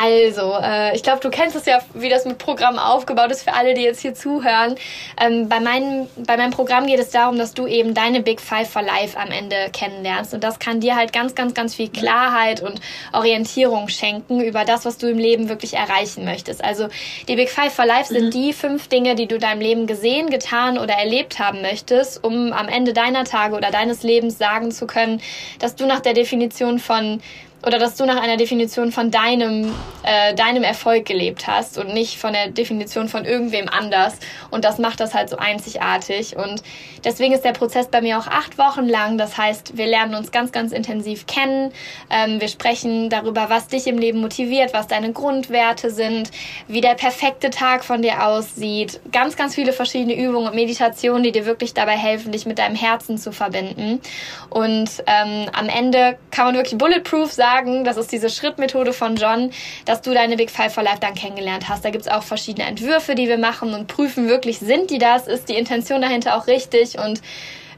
[0.00, 3.52] Also, äh, ich glaube, du kennst es ja, wie das mit Programm aufgebaut ist für
[3.52, 4.76] alle, die jetzt hier zuhören.
[5.20, 8.70] Ähm, bei, meinem, bei meinem Programm geht es darum, dass du eben deine Big Five
[8.70, 10.32] for Life am Ende kennenlernst.
[10.32, 12.80] Und das kann dir halt ganz, ganz, ganz viel Klarheit und
[13.12, 16.64] Orientierung schenken über das, was du im Leben wirklich erreichen möchtest.
[16.64, 16.88] Also,
[17.28, 18.30] die Big Five for Life sind mhm.
[18.30, 22.68] die fünf Dinge, die du deinem Leben gesehen, getan oder erlebt haben möchtest, um am
[22.68, 25.20] Ende deiner Tage oder deines Lebens sagen zu können,
[25.58, 27.20] dass du nach der Definition von
[27.66, 29.72] oder dass du nach einer Definition von deinem,
[30.02, 34.18] äh, deinem Erfolg gelebt hast und nicht von der Definition von irgendwem anders.
[34.50, 36.36] Und das macht das halt so einzigartig.
[36.36, 36.62] Und
[37.04, 39.16] deswegen ist der Prozess bei mir auch acht Wochen lang.
[39.16, 41.72] Das heißt, wir lernen uns ganz, ganz intensiv kennen.
[42.10, 46.30] Ähm, wir sprechen darüber, was dich im Leben motiviert, was deine Grundwerte sind,
[46.68, 49.00] wie der perfekte Tag von dir aussieht.
[49.10, 52.76] Ganz, ganz viele verschiedene Übungen und Meditationen, die dir wirklich dabei helfen, dich mit deinem
[52.76, 54.00] Herzen zu verbinden.
[54.50, 59.16] Und ähm, am Ende kann man wirklich bulletproof sagen, sagen, das ist diese Schrittmethode von
[59.16, 59.50] John,
[59.84, 61.84] dass du deine Big Five for Life dann kennengelernt hast.
[61.84, 65.28] Da gibt es auch verschiedene Entwürfe, die wir machen und prüfen wirklich, sind die das?
[65.28, 66.98] Ist die Intention dahinter auch richtig?
[66.98, 67.20] Und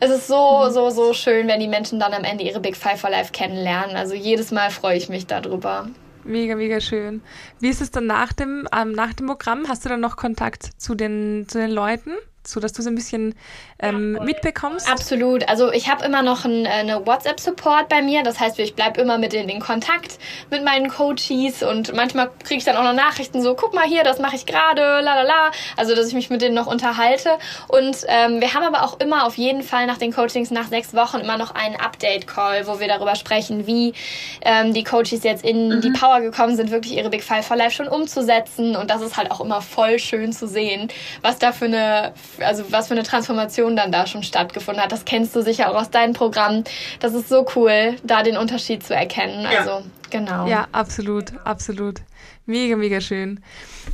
[0.01, 0.73] es ist so, mhm.
[0.73, 3.97] so, so schön, wenn die Menschen dann am Ende ihre Big Five for Life kennenlernen.
[3.97, 5.89] Also jedes Mal freue ich mich darüber.
[6.25, 7.23] Mega, mega schön.
[7.61, 9.69] Wie ist es dann nach dem, ähm, nach dem Programm?
[9.69, 12.13] Hast du dann noch Kontakt zu den, zu den Leuten?
[12.61, 13.35] Dass du so ein bisschen
[13.79, 14.91] ähm, mitbekommst?
[14.91, 15.49] Absolut.
[15.49, 18.23] Also ich habe immer noch ein, äh, eine WhatsApp-Support bei mir.
[18.23, 20.19] Das heißt, ich bleibe immer mit in, in Kontakt
[20.51, 24.05] mit meinen Coaches und manchmal kriege ich dann auch noch Nachrichten so, guck mal hier,
[24.05, 25.51] das mache ich gerade, la la la.
[25.77, 27.31] Also dass ich mich mit denen noch unterhalte.
[27.69, 30.95] Und ähm, wir haben aber auch immer auf jeden Fall nach den Coachings nach sechs
[30.95, 33.95] Wochen immer noch einen Update-Call, wo wir darüber sprechen, wie
[34.43, 35.81] ähm, die Coaches jetzt in mhm.
[35.81, 38.77] die Power gekommen sind, wirklich ihre Big Five for Life schon umzusetzen.
[38.77, 40.89] Und das ist halt auch immer voll schön zu sehen,
[41.23, 44.93] was da für eine also was für eine Transformation dann da schon stattgefunden hat.
[44.93, 46.65] Das kennst du sicher auch aus deinem Programm.
[47.01, 49.43] Das ist so cool, da den Unterschied zu erkennen.
[49.43, 49.61] Ja.
[49.61, 50.47] Also genau.
[50.47, 52.01] Ja, absolut, absolut.
[52.47, 53.41] Mega, mega schön.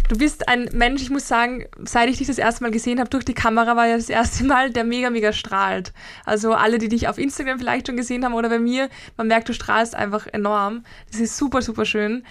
[0.08, 3.08] Du bist ein Mensch, ich muss sagen, seit ich dich das erste Mal gesehen habe
[3.08, 5.92] durch die Kamera, war ja das erste Mal, der mega, mega strahlt.
[6.26, 9.48] Also alle, die dich auf Instagram vielleicht schon gesehen haben oder bei mir, man merkt,
[9.48, 10.84] du strahlst einfach enorm.
[11.10, 12.24] Das ist super, super schön.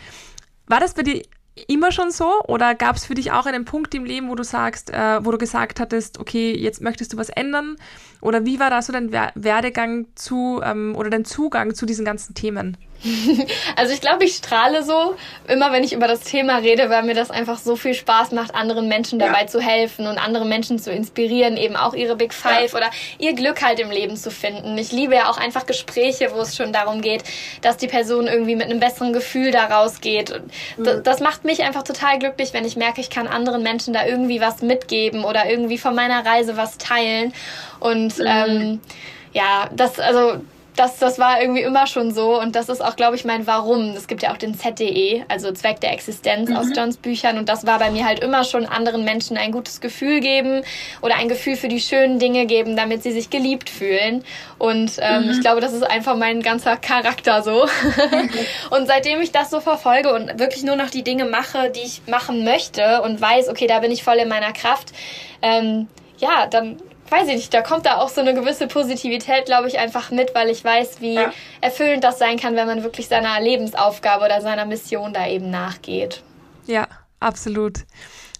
[0.67, 1.23] War das bei dir
[1.67, 4.43] immer schon so oder gab es für dich auch einen Punkt im Leben, wo du
[4.43, 7.75] sagst, äh, wo du gesagt hattest, okay, jetzt möchtest du was ändern?
[8.21, 12.35] Oder wie war da so dein Werdegang zu ähm, oder dein Zugang zu diesen ganzen
[12.35, 12.77] Themen?
[13.75, 15.15] Also ich glaube, ich strahle so,
[15.47, 18.53] immer wenn ich über das Thema rede, weil mir das einfach so viel Spaß macht,
[18.53, 19.47] anderen Menschen dabei ja.
[19.47, 22.77] zu helfen und andere Menschen zu inspirieren, eben auch ihre Big Five ja.
[22.77, 24.77] oder ihr Glück halt im Leben zu finden.
[24.77, 27.23] Ich liebe ja auch einfach Gespräche, wo es schon darum geht,
[27.61, 30.41] dass die Person irgendwie mit einem besseren Gefühl da rausgeht.
[30.77, 31.01] Mhm.
[31.03, 34.41] Das macht mich einfach total glücklich, wenn ich merke, ich kann anderen Menschen da irgendwie
[34.41, 37.33] was mitgeben oder irgendwie von meiner Reise was teilen.
[37.79, 38.25] Und mhm.
[38.27, 38.79] ähm,
[39.33, 40.41] ja, das, also
[40.75, 43.89] das, das war irgendwie immer schon so und das ist auch, glaube ich, mein Warum.
[43.89, 46.55] Es gibt ja auch den ZDE, also Zweck der Existenz mhm.
[46.55, 49.81] aus Johns Büchern und das war bei mir halt immer schon anderen Menschen ein gutes
[49.81, 50.63] Gefühl geben
[51.01, 54.23] oder ein Gefühl für die schönen Dinge geben, damit sie sich geliebt fühlen.
[54.57, 55.31] Und ähm, mhm.
[55.31, 57.65] ich glaube, das ist einfach mein ganzer Charakter so.
[57.65, 58.29] Mhm.
[58.69, 62.01] und seitdem ich das so verfolge und wirklich nur noch die Dinge mache, die ich
[62.07, 64.93] machen möchte und weiß, okay, da bin ich voll in meiner Kraft,
[65.41, 66.77] ähm, ja, dann
[67.11, 70.33] weiß ich nicht, da kommt da auch so eine gewisse Positivität, glaube ich, einfach mit,
[70.33, 71.33] weil ich weiß, wie ja.
[71.59, 76.23] erfüllend das sein kann, wenn man wirklich seiner Lebensaufgabe oder seiner Mission da eben nachgeht.
[76.65, 76.87] Ja,
[77.19, 77.79] absolut.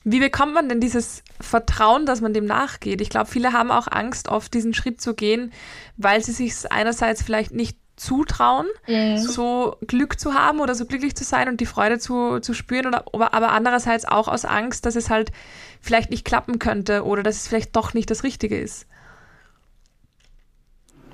[0.04, 3.02] Wie bekommt man denn dieses Vertrauen, dass man dem nachgeht?
[3.02, 5.52] Ich glaube, viele haben auch Angst, oft diesen Schritt zu gehen,
[5.98, 9.18] weil sie sich einerseits vielleicht nicht zutrauen, mhm.
[9.20, 12.88] so Glück zu haben oder so glücklich zu sein und die Freude zu, zu spüren,
[12.88, 15.32] oder, aber andererseits auch aus Angst, dass es halt
[15.82, 18.86] vielleicht nicht klappen könnte oder dass es vielleicht doch nicht das Richtige ist.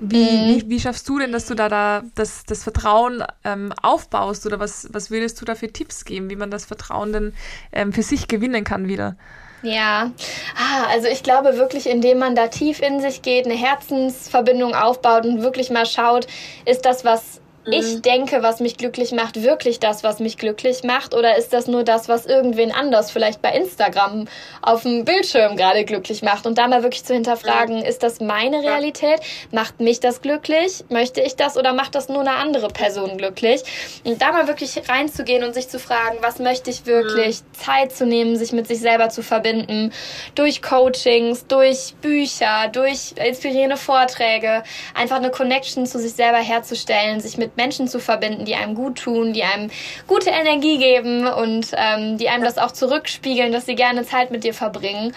[0.00, 0.46] Wie, mhm.
[0.46, 4.60] wie, wie, schaffst du denn, dass du da, da das, das Vertrauen ähm, aufbaust oder
[4.60, 7.34] was, was würdest du da für Tipps geben, wie man das Vertrauen denn
[7.72, 9.16] ähm, für sich gewinnen kann wieder?
[9.62, 10.12] Ja,
[10.56, 15.24] ah, also ich glaube wirklich, indem man da tief in sich geht, eine Herzensverbindung aufbaut
[15.24, 16.28] und wirklich mal schaut,
[16.64, 17.40] ist das, was
[17.72, 18.02] ich mhm.
[18.02, 21.14] denke, was mich glücklich macht, wirklich das, was mich glücklich macht?
[21.14, 24.26] Oder ist das nur das, was irgendwen anders vielleicht bei Instagram
[24.62, 26.46] auf dem Bildschirm gerade glücklich macht?
[26.46, 29.20] Und da mal wirklich zu hinterfragen, ist das meine Realität?
[29.52, 30.84] Macht mich das glücklich?
[30.88, 33.62] Möchte ich das oder macht das nur eine andere Person glücklich?
[34.04, 37.42] Und da mal wirklich reinzugehen und sich zu fragen, was möchte ich wirklich?
[37.42, 37.58] Mhm.
[37.58, 39.92] Zeit zu nehmen, sich mit sich selber zu verbinden.
[40.34, 44.62] Durch Coachings, durch Bücher, durch inspirierende Vorträge.
[44.94, 49.00] Einfach eine Connection zu sich selber herzustellen, sich mit Menschen zu verbinden, die einem gut
[49.00, 49.70] tun, die einem
[50.06, 54.44] gute Energie geben und ähm, die einem das auch zurückspiegeln, dass sie gerne Zeit mit
[54.44, 55.12] dir verbringen.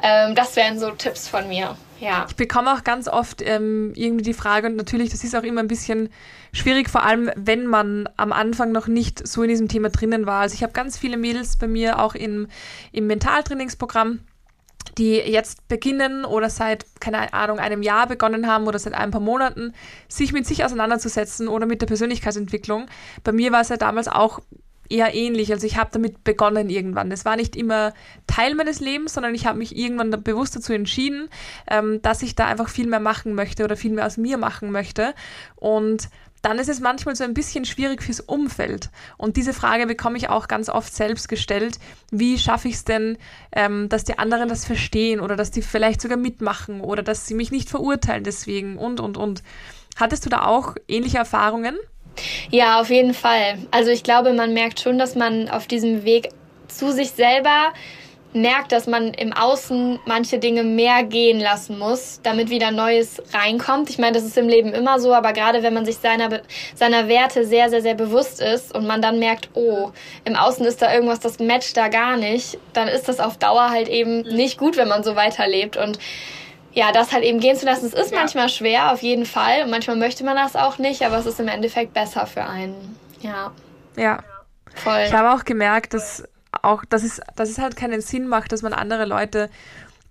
[0.00, 1.76] Ähm, das wären so Tipps von mir.
[1.98, 2.26] Ja.
[2.28, 5.60] Ich bekomme auch ganz oft ähm, irgendwie die Frage, und natürlich, das ist auch immer
[5.60, 6.10] ein bisschen
[6.52, 10.42] schwierig, vor allem wenn man am Anfang noch nicht so in diesem Thema drinnen war.
[10.42, 12.48] Also ich habe ganz viele Mädels bei mir auch im,
[12.92, 14.20] im Mentaltrainingsprogramm
[14.98, 19.20] die jetzt beginnen oder seit, keine Ahnung, einem Jahr begonnen haben oder seit ein paar
[19.20, 19.72] Monaten,
[20.08, 22.86] sich mit sich auseinanderzusetzen oder mit der Persönlichkeitsentwicklung.
[23.24, 24.40] Bei mir war es ja damals auch
[24.88, 25.52] eher ähnlich.
[25.52, 27.10] Also ich habe damit begonnen irgendwann.
[27.10, 27.92] Das war nicht immer
[28.26, 31.28] Teil meines Lebens, sondern ich habe mich irgendwann bewusst dazu entschieden,
[31.68, 34.70] ähm, dass ich da einfach viel mehr machen möchte oder viel mehr aus mir machen
[34.70, 35.14] möchte.
[35.56, 36.08] Und
[36.46, 38.90] dann ist es manchmal so ein bisschen schwierig fürs Umfeld.
[39.16, 41.80] Und diese Frage bekomme ich auch ganz oft selbst gestellt.
[42.12, 43.18] Wie schaffe ich es denn,
[43.50, 47.34] ähm, dass die anderen das verstehen oder dass die vielleicht sogar mitmachen oder dass sie
[47.34, 49.42] mich nicht verurteilen deswegen und, und, und.
[49.96, 51.76] Hattest du da auch ähnliche Erfahrungen?
[52.52, 53.58] Ja, auf jeden Fall.
[53.72, 56.28] Also ich glaube, man merkt schon, dass man auf diesem Weg
[56.68, 57.72] zu sich selber
[58.32, 63.90] merkt, dass man im Außen manche Dinge mehr gehen lassen muss, damit wieder Neues reinkommt.
[63.90, 66.40] Ich meine, das ist im Leben immer so, aber gerade wenn man sich seiner,
[66.74, 69.90] seiner Werte sehr, sehr, sehr bewusst ist und man dann merkt, oh,
[70.24, 73.70] im Außen ist da irgendwas, das matcht da gar nicht, dann ist das auf Dauer
[73.70, 74.34] halt eben mhm.
[74.34, 75.98] nicht gut, wenn man so weiterlebt und
[76.72, 78.18] ja, das halt eben gehen zu lassen, es ist ja.
[78.18, 79.62] manchmal schwer, auf jeden Fall.
[79.62, 82.98] Und manchmal möchte man das auch nicht, aber es ist im Endeffekt besser für einen.
[83.22, 83.50] Ja.
[83.96, 84.18] Ja.
[84.74, 85.04] Voll.
[85.06, 86.22] Ich habe auch gemerkt, dass
[86.62, 89.50] auch, dass es, dass es halt keinen Sinn macht, dass man andere Leute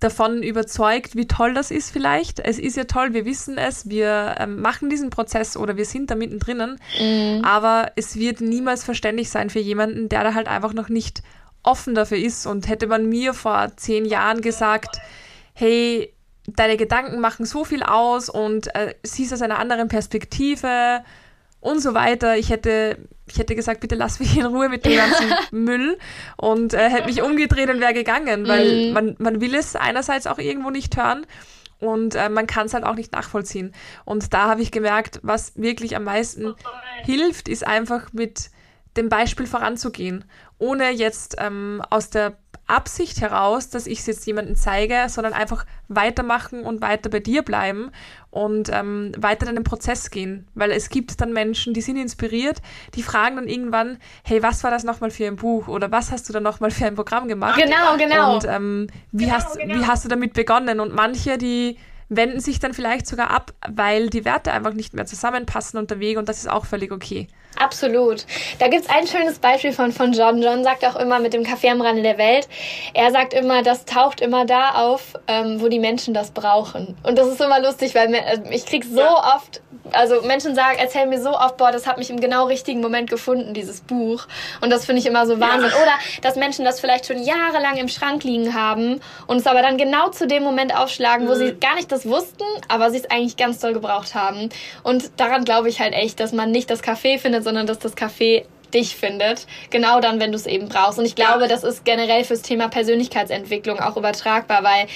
[0.00, 2.40] davon überzeugt, wie toll das ist vielleicht.
[2.40, 6.10] Es ist ja toll, wir wissen es, wir ähm, machen diesen Prozess oder wir sind
[6.10, 7.42] da mittendrin, mhm.
[7.44, 11.22] aber es wird niemals verständlich sein für jemanden, der da halt einfach noch nicht
[11.62, 12.46] offen dafür ist.
[12.46, 14.98] Und hätte man mir vor zehn Jahren gesagt,
[15.54, 16.12] hey,
[16.46, 21.02] deine Gedanken machen so viel aus und äh, siehst aus einer anderen Perspektive
[21.60, 22.36] und so weiter.
[22.36, 25.98] Ich hätte, ich hätte gesagt, bitte lass mich in Ruhe mit dem ganzen Müll
[26.36, 28.92] und äh, hätte mich umgedreht und wäre gegangen, weil mhm.
[28.92, 31.26] man, man will es einerseits auch irgendwo nicht hören
[31.78, 33.72] und äh, man kann es halt auch nicht nachvollziehen.
[34.04, 36.54] Und da habe ich gemerkt, was wirklich am meisten
[37.04, 38.50] hilft, ist einfach mit
[38.96, 40.24] dem Beispiel voranzugehen,
[40.58, 45.66] ohne jetzt ähm, aus der Absicht heraus, dass ich es jetzt jemandem zeige, sondern einfach
[45.88, 47.92] weitermachen und weiter bei dir bleiben
[48.30, 50.48] und ähm, weiter in den Prozess gehen.
[50.54, 52.60] Weil es gibt dann Menschen, die sind inspiriert,
[52.94, 56.28] die fragen dann irgendwann, hey, was war das nochmal für ein Buch oder was hast
[56.28, 57.60] du da nochmal für ein Programm gemacht?
[57.60, 58.34] Genau, genau.
[58.34, 59.74] Und ähm, wie, genau, hast, genau.
[59.74, 60.80] wie hast du damit begonnen?
[60.80, 65.06] Und manche, die wenden sich dann vielleicht sogar ab, weil die Werte einfach nicht mehr
[65.06, 67.28] zusammenpassen und der Weg und das ist auch völlig okay.
[67.56, 68.26] Absolut.
[68.58, 70.42] Da gibt's ein schönes Beispiel von, von John.
[70.42, 72.48] John sagt auch immer mit dem Kaffee am Rande der Welt,
[72.94, 76.96] er sagt immer, das taucht immer da auf, ähm, wo die Menschen das brauchen.
[77.02, 79.36] Und das ist immer lustig, weil äh, ich krieg so ja.
[79.36, 79.60] oft
[79.92, 83.10] also Menschen sagen, erzählen mir so oft, boah, das hat mich im genau richtigen Moment
[83.10, 84.26] gefunden, dieses Buch.
[84.60, 85.70] Und das finde ich immer so Wahnsinn.
[85.70, 85.82] Ja.
[85.82, 85.92] Oder
[86.22, 90.10] dass Menschen das vielleicht schon jahrelang im Schrank liegen haben und es aber dann genau
[90.10, 91.30] zu dem Moment aufschlagen, mhm.
[91.30, 94.48] wo sie gar nicht das wussten, aber sie es eigentlich ganz toll gebraucht haben.
[94.82, 97.96] Und daran glaube ich halt echt, dass man nicht das Café findet, sondern dass das
[97.96, 98.42] Café
[98.74, 99.46] dich findet.
[99.70, 100.98] Genau dann, wenn du es eben brauchst.
[100.98, 101.48] Und ich glaube, ja.
[101.48, 104.88] das ist generell fürs Thema Persönlichkeitsentwicklung auch übertragbar, weil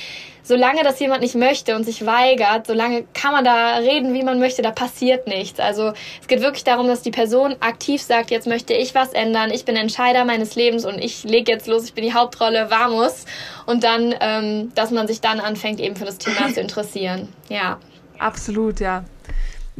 [0.42, 4.40] solange das jemand nicht möchte und sich weigert, solange kann man da reden, wie man
[4.40, 5.60] möchte, da passiert nichts.
[5.60, 9.50] Also es geht wirklich darum, dass die Person aktiv sagt, jetzt möchte ich was ändern,
[9.52, 13.26] ich bin Entscheider meines Lebens und ich lege jetzt los, ich bin die Hauptrolle, vamos.
[13.66, 17.28] Und dann, ähm, dass man sich dann anfängt, eben für das Thema zu interessieren.
[17.48, 17.78] Ja.
[18.18, 19.04] Absolut, ja.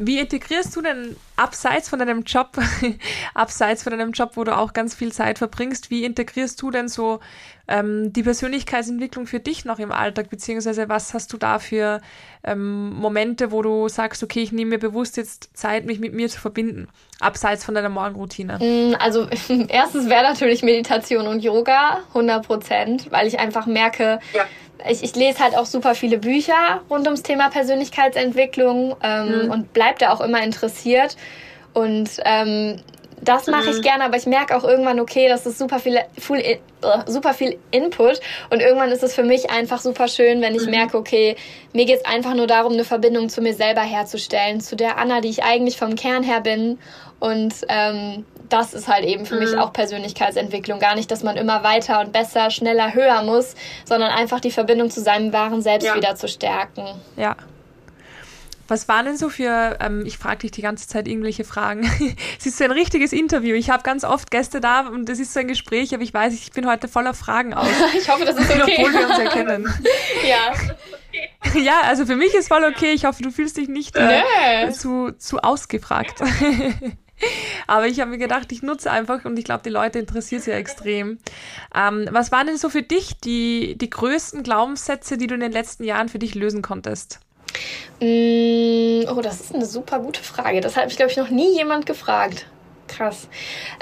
[0.03, 2.57] Wie integrierst du denn abseits von deinem Job,
[3.35, 6.89] abseits von deinem Job, wo du auch ganz viel Zeit verbringst, wie integrierst du denn
[6.89, 7.21] so
[7.69, 12.01] ähm, die Persönlichkeitsentwicklung für dich noch im Alltag, beziehungsweise was hast du da für
[12.45, 16.31] ähm, Momente, wo du sagst, okay, ich nehme mir bewusst jetzt Zeit, mich mit mir
[16.31, 16.89] zu verbinden,
[17.21, 18.59] abseits von deiner Morgenroutine?
[18.59, 19.29] Mm, also
[19.69, 24.47] erstes wäre natürlich Meditation und Yoga, 100 Prozent, weil ich einfach merke, ja
[24.89, 29.51] ich, ich lese halt auch super viele Bücher rund ums Thema Persönlichkeitsentwicklung ähm, mhm.
[29.51, 31.17] und bleib da auch immer interessiert.
[31.73, 32.81] Und ähm,
[33.23, 33.77] das mache mhm.
[33.77, 36.59] ich gerne, aber ich merke auch irgendwann, okay, das ist super viel, full, äh,
[37.07, 40.71] super viel Input und irgendwann ist es für mich einfach super schön, wenn ich mhm.
[40.71, 41.37] merke, okay,
[41.73, 45.21] mir geht es einfach nur darum, eine Verbindung zu mir selber herzustellen, zu der Anna,
[45.21, 46.79] die ich eigentlich vom Kern her bin
[47.19, 49.41] und ähm, das ist halt eben für mhm.
[49.41, 50.81] mich auch Persönlichkeitsentwicklung.
[50.81, 54.91] Gar nicht, dass man immer weiter und besser, schneller, höher muss, sondern einfach die Verbindung
[54.91, 55.95] zu seinem wahren Selbst ja.
[55.95, 56.85] wieder zu stärken.
[57.17, 57.37] Ja.
[58.71, 61.91] Was waren denn so für, ähm, ich frage dich die ganze Zeit irgendwelche Fragen.
[62.39, 63.57] es ist so ein richtiges Interview.
[63.57, 66.33] Ich habe ganz oft Gäste da und es ist so ein Gespräch, aber ich weiß,
[66.35, 67.67] ich bin heute voller Fragen aus.
[67.99, 68.77] ich hoffe, das ist okay.
[68.79, 69.75] Obwohl wir uns erkennen.
[70.27, 70.53] ja.
[71.61, 72.93] Ja, also für mich ist voll okay.
[72.93, 76.23] Ich hoffe, du fühlst dich nicht äh, zu, zu ausgefragt.
[77.67, 80.47] Aber ich habe mir gedacht, ich nutze einfach und ich glaube, die Leute interessiert es
[80.47, 81.19] ja extrem.
[81.75, 85.53] Ähm, was waren denn so für dich die, die größten Glaubenssätze, die du in den
[85.53, 87.21] letzten Jahren für dich lösen konntest?
[88.01, 90.61] Mm, oh, das ist eine super gute Frage.
[90.61, 92.47] Das hat mich, glaube ich, noch nie jemand gefragt.
[92.89, 93.29] Krass.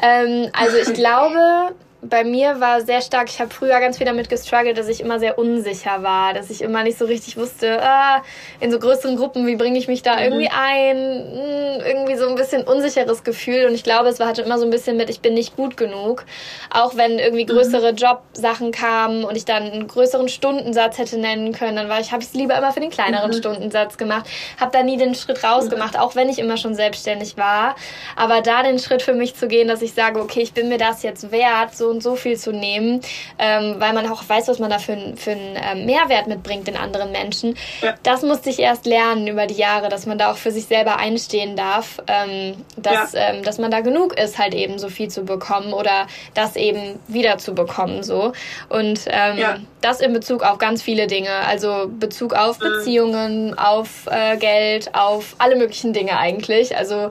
[0.02, 4.28] Ähm, also ich glaube, bei mir war sehr stark, ich habe früher ganz viel damit
[4.28, 8.22] gestruggelt, dass ich immer sehr unsicher war, dass ich immer nicht so richtig wusste, ah,
[8.60, 10.22] in so größeren Gruppen, wie bringe ich mich da mhm.
[10.22, 10.96] irgendwie ein?
[10.96, 14.64] Hm, irgendwie so ein bisschen unsicheres Gefühl und ich glaube, es war hatte immer so
[14.64, 16.24] ein bisschen mit, ich bin nicht gut genug.
[16.70, 17.48] Auch wenn irgendwie mhm.
[17.48, 17.96] größere mhm.
[17.96, 22.22] Jobsachen kamen und ich dann einen größeren Stundensatz hätte nennen können, dann war ich, habe
[22.22, 23.36] ich es lieber immer für den kleineren mhm.
[23.36, 24.26] Stundensatz gemacht,
[24.60, 26.00] habe da nie den Schritt rausgemacht, mhm.
[26.00, 27.74] auch wenn ich immer schon selbstständig war.
[28.14, 30.78] Aber da den Schritt für mich zu gehen, dass ich sage, okay, ich bin mir
[30.78, 33.00] das jetzt wert, so und so viel zu nehmen,
[33.38, 36.76] ähm, weil man auch weiß, was man da für, für einen ähm, Mehrwert mitbringt den
[36.76, 37.56] anderen Menschen.
[37.82, 37.94] Ja.
[38.02, 40.98] Das musste ich erst lernen über die Jahre, dass man da auch für sich selber
[40.98, 43.30] einstehen darf, ähm, dass, ja.
[43.30, 46.98] Ähm, dass man da genug ist, halt eben so viel zu bekommen oder das eben
[47.08, 48.02] wieder zu bekommen.
[48.02, 48.32] So.
[48.68, 49.56] Und ähm, ja.
[49.80, 52.64] das in Bezug auf ganz viele Dinge, also Bezug auf mhm.
[52.64, 56.76] Beziehungen, auf äh, Geld, auf alle möglichen Dinge eigentlich.
[56.76, 57.10] Also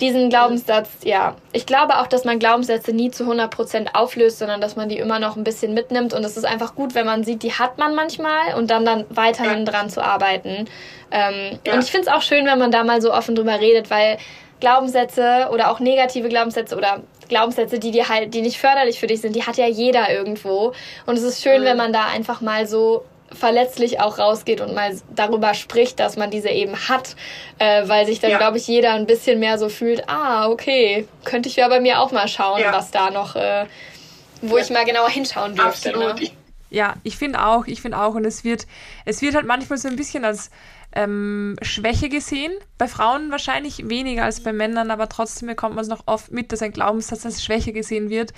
[0.00, 1.36] diesen Glaubenssatz, ja.
[1.52, 5.18] Ich glaube auch, dass man Glaubenssätze nie zu 100% auflöst, sondern dass man die immer
[5.18, 6.14] noch ein bisschen mitnimmt.
[6.14, 9.04] Und es ist einfach gut, wenn man sieht, die hat man manchmal und dann dann
[9.10, 10.66] weiterhin dran zu arbeiten.
[11.10, 11.74] Ähm, ja.
[11.74, 14.18] Und ich finde es auch schön, wenn man da mal so offen drüber redet, weil
[14.60, 19.20] Glaubenssätze oder auch negative Glaubenssätze oder Glaubenssätze, die dir halt, die nicht förderlich für dich
[19.20, 20.72] sind, die hat ja jeder irgendwo.
[21.06, 21.66] Und es ist schön, mhm.
[21.66, 26.30] wenn man da einfach mal so verletzlich auch rausgeht und mal darüber spricht, dass man
[26.30, 27.16] diese eben hat,
[27.58, 28.38] äh, weil sich dann, ja.
[28.38, 32.00] glaube ich, jeder ein bisschen mehr so fühlt, ah, okay, könnte ich ja bei mir
[32.00, 32.72] auch mal schauen, ja.
[32.72, 33.66] was da noch, äh,
[34.42, 34.64] wo ja.
[34.64, 35.96] ich mal genauer hinschauen dürfte.
[35.96, 36.14] Ne?
[36.70, 38.66] Ja, ich finde auch, ich finde auch, und es wird,
[39.04, 40.50] es wird halt manchmal so ein bisschen als
[40.92, 42.52] ähm, Schwäche gesehen.
[42.76, 46.52] Bei Frauen wahrscheinlich weniger als bei Männern, aber trotzdem bekommt man es noch oft mit,
[46.52, 48.32] dass ein Glaubenssatz als Schwäche gesehen wird,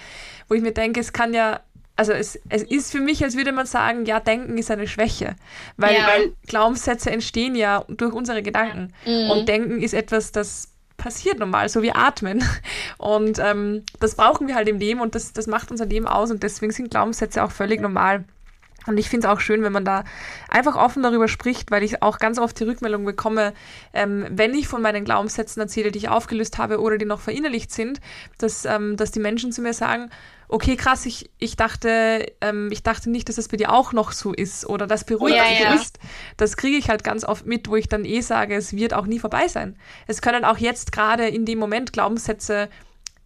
[0.48, 1.60] wo ich mir denke, es kann ja
[2.00, 5.36] also es, es ist für mich, als würde man sagen, ja, Denken ist eine Schwäche.
[5.76, 6.06] Weil, ja.
[6.06, 8.94] weil Glaubenssätze entstehen ja durch unsere Gedanken.
[9.04, 9.30] Mhm.
[9.30, 12.42] Und Denken ist etwas, das passiert normal, so wie Atmen.
[12.96, 16.30] Und ähm, das brauchen wir halt im Leben und das, das macht unser Leben aus
[16.30, 18.24] und deswegen sind Glaubenssätze auch völlig normal.
[18.86, 20.04] Und ich finde es auch schön, wenn man da
[20.48, 23.52] einfach offen darüber spricht, weil ich auch ganz oft die Rückmeldung bekomme,
[23.92, 27.72] ähm, wenn ich von meinen Glaubenssätzen erzähle, die ich aufgelöst habe oder die noch verinnerlicht
[27.72, 28.00] sind,
[28.38, 30.08] dass, ähm, dass die Menschen zu mir sagen,
[30.50, 34.12] okay, krass, ich, ich dachte, ähm, ich dachte nicht, dass das bei dir auch noch
[34.12, 35.74] so ist oder das beruhigt ja, dich ja.
[35.74, 35.98] ist.
[36.36, 39.06] Das kriege ich halt ganz oft mit, wo ich dann eh sage, es wird auch
[39.06, 39.76] nie vorbei sein.
[40.06, 42.68] Es können auch jetzt gerade in dem Moment Glaubenssätze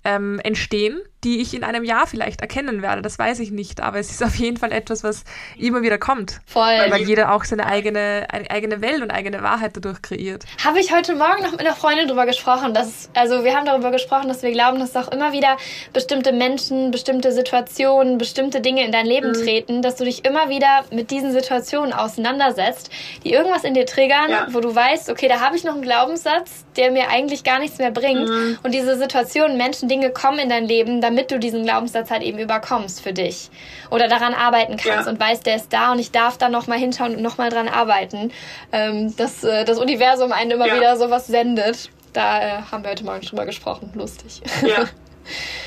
[0.04, 3.02] ähm, entstehen, die ich in einem Jahr vielleicht erkennen werde.
[3.02, 5.24] Das weiß ich nicht, aber es ist auf jeden Fall etwas, was
[5.58, 6.40] immer wieder kommt.
[6.46, 6.62] Voll.
[6.62, 10.44] Weil jeder auch seine eigene, eigene Welt und eigene Wahrheit dadurch kreiert.
[10.62, 12.74] Habe ich heute Morgen noch mit einer Freundin drüber gesprochen.
[12.74, 15.56] Dass, also wir haben darüber gesprochen, dass wir glauben, dass auch immer wieder
[15.92, 19.34] bestimmte Menschen, bestimmte Situationen, bestimmte Dinge in dein Leben mhm.
[19.34, 22.90] treten, dass du dich immer wieder mit diesen Situationen auseinandersetzt,
[23.24, 24.46] die irgendwas in dir triggern, ja.
[24.50, 27.78] wo du weißt, okay, da habe ich noch einen Glaubenssatz, der mir eigentlich gar nichts
[27.78, 28.28] mehr bringt.
[28.28, 28.58] Mhm.
[28.62, 32.38] Und diese Situationen, Menschen, Dinge kommen in dein Leben, damit du diesen Glaubenssatz halt eben
[32.38, 33.50] überkommst für dich.
[33.90, 35.10] Oder daran arbeiten kannst ja.
[35.10, 38.32] und weißt, der ist da und ich darf da nochmal hinschauen und nochmal dran arbeiten.
[38.72, 40.76] Ähm, dass äh, das Universum einen immer ja.
[40.76, 41.90] wieder sowas sendet.
[42.12, 43.90] Da äh, haben wir heute Morgen drüber gesprochen.
[43.94, 44.40] Lustig.
[44.66, 44.84] Ja.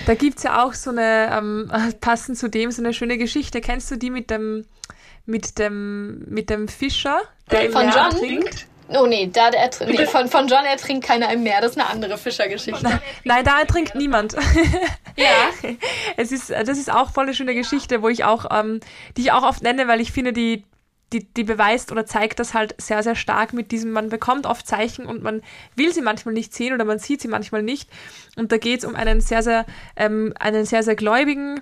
[0.06, 3.60] Da gibt es ja auch so eine, ähm, passend zu dem, so eine schöne Geschichte.
[3.60, 4.66] Kennst du die mit dem,
[5.26, 7.20] mit dem, mit dem Fischer,
[7.50, 8.12] der Von John?
[8.12, 8.68] Trinkt?
[8.90, 11.62] Oh nee, da der nee, von, von John ertrinkt keiner im Meer.
[11.62, 12.84] Das ist eine andere Fischergeschichte.
[12.84, 14.36] Nein, nein, da ertrinkt niemand.
[15.16, 15.50] Ja.
[16.16, 18.80] Es ist, das ist auch voll eine schöne Geschichte, wo ich auch, ähm,
[19.18, 20.64] die ich auch oft nenne, weil ich finde, die,
[21.14, 24.68] die, die beweist oder zeigt das halt sehr, sehr stark mit diesem, man bekommt oft
[24.68, 25.42] Zeichen und man
[25.76, 27.90] will sie manchmal nicht sehen oder man sieht sie manchmal nicht.
[28.36, 29.66] Und da geht es um einen sehr, sehr,
[29.96, 31.62] ähm, einen sehr, sehr gläubigen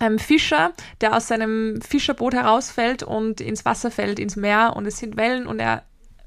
[0.00, 4.98] ähm, Fischer, der aus seinem Fischerboot herausfällt und ins Wasser fällt, ins Meer und es
[4.98, 5.84] sind Wellen und er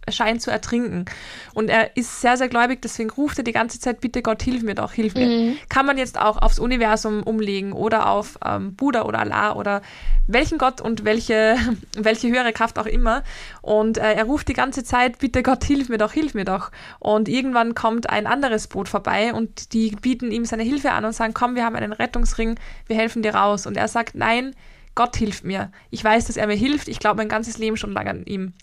[0.09, 1.05] scheint zu ertrinken.
[1.53, 4.63] Und er ist sehr, sehr gläubig, deswegen ruft er die ganze Zeit, bitte Gott, hilf
[4.63, 5.27] mir doch, hilf mir.
[5.27, 5.57] Mhm.
[5.69, 9.81] Kann man jetzt auch aufs Universum umlegen oder auf ähm, Buddha oder Allah oder
[10.27, 11.57] welchen Gott und welche,
[11.97, 13.23] welche höhere Kraft auch immer.
[13.61, 16.71] Und äh, er ruft die ganze Zeit, bitte Gott, hilf mir doch, hilf mir doch.
[16.99, 21.13] Und irgendwann kommt ein anderes Boot vorbei und die bieten ihm seine Hilfe an und
[21.13, 23.65] sagen, komm, wir haben einen Rettungsring, wir helfen dir raus.
[23.65, 24.55] Und er sagt, nein,
[24.95, 25.71] Gott hilft mir.
[25.89, 26.87] Ich weiß, dass er mir hilft.
[26.87, 28.53] Ich glaube mein ganzes Leben schon lange an ihm.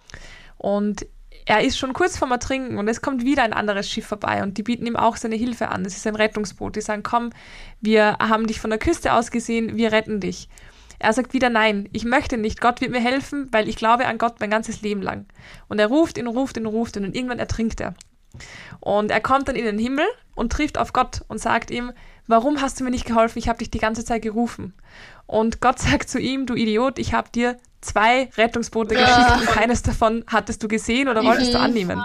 [0.58, 1.06] Und
[1.50, 4.56] er ist schon kurz vorm Ertrinken und es kommt wieder ein anderes Schiff vorbei und
[4.56, 5.82] die bieten ihm auch seine Hilfe an.
[5.82, 6.76] Das ist ein Rettungsboot.
[6.76, 7.30] Die sagen, komm,
[7.80, 10.48] wir haben dich von der Küste aus gesehen, wir retten dich.
[11.00, 12.60] Er sagt wieder nein, ich möchte nicht.
[12.60, 15.26] Gott wird mir helfen, weil ich glaube an Gott mein ganzes Leben lang.
[15.66, 17.94] Und er ruft ihn, ruft ihn, ruft ihn und irgendwann ertrinkt er.
[18.78, 21.90] Und er kommt dann in den Himmel und trifft auf Gott und sagt ihm,
[22.28, 23.40] warum hast du mir nicht geholfen?
[23.40, 24.72] Ich habe dich die ganze Zeit gerufen.
[25.26, 29.82] Und Gott sagt zu ihm, du Idiot, ich habe dir zwei Rettungsboote geschickt und keines
[29.82, 31.64] davon hattest du gesehen oder wolltest du mhm.
[31.64, 32.04] annehmen.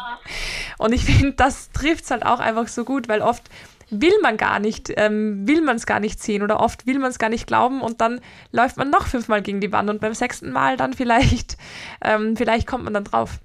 [0.78, 3.44] Und ich finde, das trifft es halt auch einfach so gut, weil oft
[3.90, 7.12] will man gar nicht, ähm, will man es gar nicht sehen oder oft will man
[7.12, 8.20] es gar nicht glauben und dann
[8.52, 11.58] läuft man noch fünfmal gegen die Wand und beim sechsten Mal dann vielleicht,
[12.02, 13.40] ähm, vielleicht kommt man dann drauf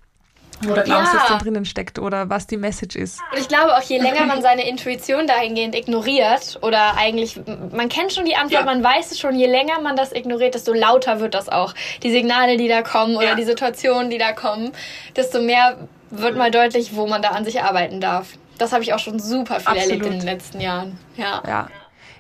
[0.63, 1.29] wo der Glaubenssatz ja.
[1.29, 3.21] dann drinnen steckt oder was die Message ist.
[3.33, 7.41] Und ich glaube auch, je länger man seine Intuition dahingehend ignoriert oder eigentlich,
[7.73, 8.65] man kennt schon die Antwort, ja.
[8.65, 11.75] man weiß es schon, je länger man das ignoriert, desto lauter wird das auch.
[12.03, 13.35] Die Signale, die da kommen oder ja.
[13.35, 14.73] die Situationen, die da kommen,
[15.17, 15.77] desto mehr
[16.11, 18.35] wird mal deutlich, wo man da an sich arbeiten darf.
[18.59, 19.91] Das habe ich auch schon super viel Absolut.
[19.91, 20.99] erlebt in den letzten Jahren.
[21.17, 21.43] Ja.
[21.47, 21.69] ja.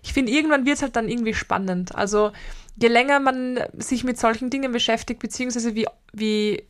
[0.02, 1.94] Ich finde, irgendwann wird es halt dann irgendwie spannend.
[1.94, 2.32] Also
[2.80, 6.64] je länger man sich mit solchen Dingen beschäftigt, beziehungsweise wie, wie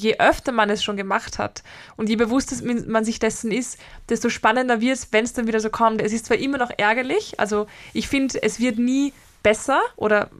[0.00, 1.62] je öfter man es schon gemacht hat
[1.96, 3.78] und je bewusster man sich dessen ist,
[4.08, 6.02] desto spannender wird es, wenn es dann wieder so kommt.
[6.02, 10.30] Es ist zwar immer noch ärgerlich, also ich finde, es wird nie besser oder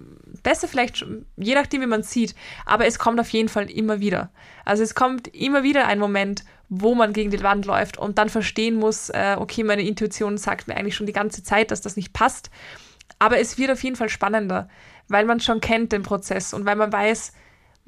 [0.42, 1.04] besser vielleicht,
[1.36, 2.34] je nachdem, wie man sieht,
[2.66, 4.30] aber es kommt auf jeden Fall immer wieder.
[4.64, 8.28] Also es kommt immer wieder ein Moment, wo man gegen die Wand läuft und dann
[8.28, 11.96] verstehen muss, äh, okay, meine Intuition sagt mir eigentlich schon die ganze Zeit, dass das
[11.96, 12.50] nicht passt.
[13.18, 14.68] Aber es wird auf jeden Fall spannender,
[15.09, 17.32] weil man schon kennt den Prozess und weil man weiß,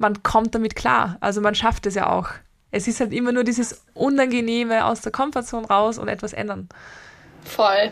[0.01, 1.17] man kommt damit klar.
[1.21, 2.29] Also man schafft es ja auch.
[2.71, 6.67] Es ist halt immer nur dieses Unangenehme aus der Komfortzone raus und etwas ändern.
[7.43, 7.91] Voll,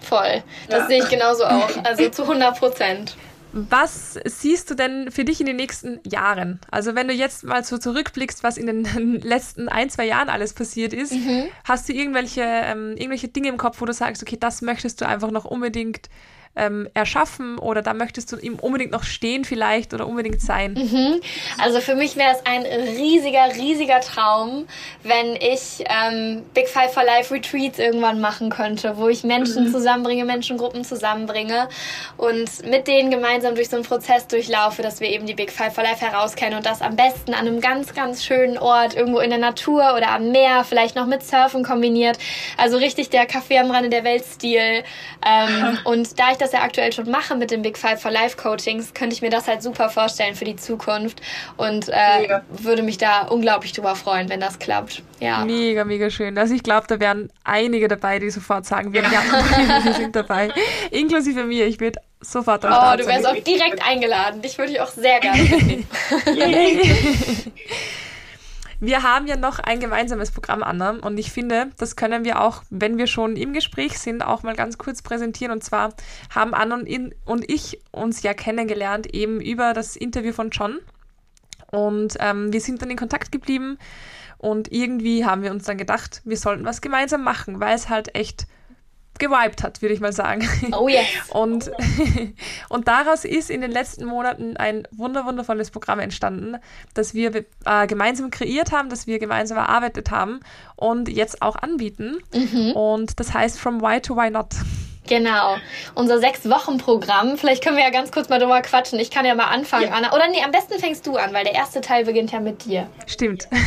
[0.00, 0.42] voll.
[0.68, 0.86] Das ja.
[0.86, 1.70] sehe ich genauso auch.
[1.84, 3.16] Also zu 100 Prozent.
[3.54, 6.58] Was siehst du denn für dich in den nächsten Jahren?
[6.70, 10.54] Also wenn du jetzt mal so zurückblickst, was in den letzten ein, zwei Jahren alles
[10.54, 11.44] passiert ist, mhm.
[11.64, 15.06] hast du irgendwelche, ähm, irgendwelche Dinge im Kopf, wo du sagst, okay, das möchtest du
[15.06, 16.08] einfach noch unbedingt
[16.54, 20.74] ähm, erschaffen oder da möchtest du ihm unbedingt noch stehen vielleicht oder unbedingt sein?
[20.74, 21.20] Mhm.
[21.58, 24.66] Also für mich wäre es ein riesiger, riesiger Traum,
[25.02, 29.72] wenn ich ähm, Big Five for Life Retreats irgendwann machen könnte, wo ich Menschen mhm.
[29.72, 31.68] zusammenbringe, Menschengruppen zusammenbringe
[32.18, 35.74] und mit denen gemeinsam durch so einen Prozess durchlaufe, dass wir eben die Big Five
[35.74, 39.30] for Life herauskennen und das am besten an einem ganz, ganz schönen Ort, irgendwo in
[39.30, 42.18] der Natur oder am Meer, vielleicht noch mit Surfen kombiniert.
[42.58, 44.84] Also richtig der Kaffee am Rande der Welt-Stil.
[45.26, 48.36] Ähm, und da ich das ja aktuell schon mache mit den Big Five for Life
[48.36, 51.20] Coachings, könnte ich mir das halt super vorstellen für die Zukunft
[51.56, 55.02] und äh, würde mich da unglaublich drüber freuen, wenn das klappt.
[55.20, 55.44] Ja.
[55.44, 56.36] Mega, mega schön.
[56.36, 59.22] Also ich glaube, da wären einige dabei, die sofort sagen, wir, ja,
[59.84, 60.50] wir sind dabei.
[60.90, 61.66] Inklusive mir.
[61.66, 64.42] Ich würde sofort am Oh, du wärst auch direkt eingeladen.
[64.42, 65.86] Dich würde ich auch sehr gerne mitnehmen.
[68.84, 72.64] Wir haben ja noch ein gemeinsames Programm, Anna, und ich finde, das können wir auch,
[72.68, 75.52] wenn wir schon im Gespräch sind, auch mal ganz kurz präsentieren.
[75.52, 75.94] Und zwar
[76.34, 80.80] haben Anna und, in, und ich uns ja kennengelernt, eben über das Interview von John.
[81.70, 83.78] Und ähm, wir sind dann in Kontakt geblieben
[84.38, 88.16] und irgendwie haben wir uns dann gedacht, wir sollten was gemeinsam machen, weil es halt
[88.16, 88.48] echt
[89.18, 90.48] gewiped hat, würde ich mal sagen.
[90.72, 91.06] Oh yes.
[91.30, 91.70] Und,
[92.68, 96.56] und daraus ist in den letzten Monaten ein wunder wundervolles Programm entstanden,
[96.94, 97.34] das wir
[97.64, 100.40] äh, gemeinsam kreiert haben, das wir gemeinsam erarbeitet haben
[100.76, 102.18] und jetzt auch anbieten.
[102.34, 102.72] Mhm.
[102.72, 104.54] Und das heißt From Why to Why Not.
[105.08, 105.56] Genau.
[105.94, 107.36] Unser Sechs-Wochen-Programm.
[107.36, 108.98] Vielleicht können wir ja ganz kurz mal drüber quatschen.
[109.00, 109.92] Ich kann ja mal anfangen, ja.
[109.92, 110.14] Anna.
[110.14, 112.88] Oder nee, am besten fängst du an, weil der erste Teil beginnt ja mit dir.
[113.06, 113.48] Stimmt.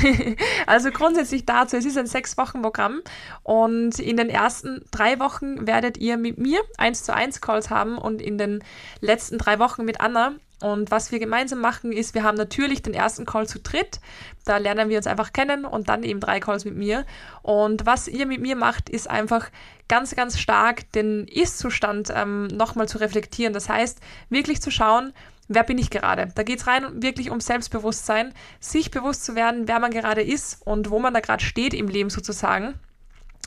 [0.68, 3.02] Also grundsätzlich dazu, es ist ein Sechs-Wochen-Programm
[3.44, 7.98] und in den ersten drei Wochen werdet ihr mit mir eins zu eins Calls haben
[7.98, 8.64] und in den
[9.00, 12.94] letzten drei Wochen mit Anna Und was wir gemeinsam machen, ist, wir haben natürlich den
[12.94, 14.00] ersten Call zu dritt.
[14.46, 17.06] Da lernen wir uns einfach kennen und dann eben drei Calls mit mir.
[17.42, 19.50] Und was ihr mit mir macht, ist einfach
[19.88, 23.54] ganz, ganz stark den Ist-Zustand ähm, nochmal zu reflektieren.
[23.54, 24.00] Das heißt,
[24.30, 25.14] wirklich zu schauen,
[25.48, 26.32] wer bin ich gerade?
[26.36, 30.66] Da geht es rein wirklich um Selbstbewusstsein, sich bewusst zu werden, wer man gerade ist
[30.66, 32.76] und wo man da gerade steht im Leben sozusagen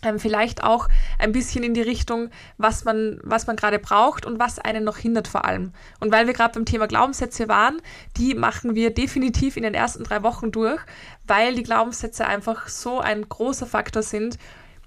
[0.02, 0.88] ähm, vielleicht auch
[1.18, 4.96] ein bisschen in die Richtung, was man, was man gerade braucht und was einen noch
[4.96, 5.72] hindert vor allem.
[6.00, 7.80] Und weil wir gerade beim Thema Glaubenssätze waren,
[8.16, 10.80] die machen wir definitiv in den ersten drei Wochen durch,
[11.26, 14.38] weil die Glaubenssätze einfach so ein großer Faktor sind,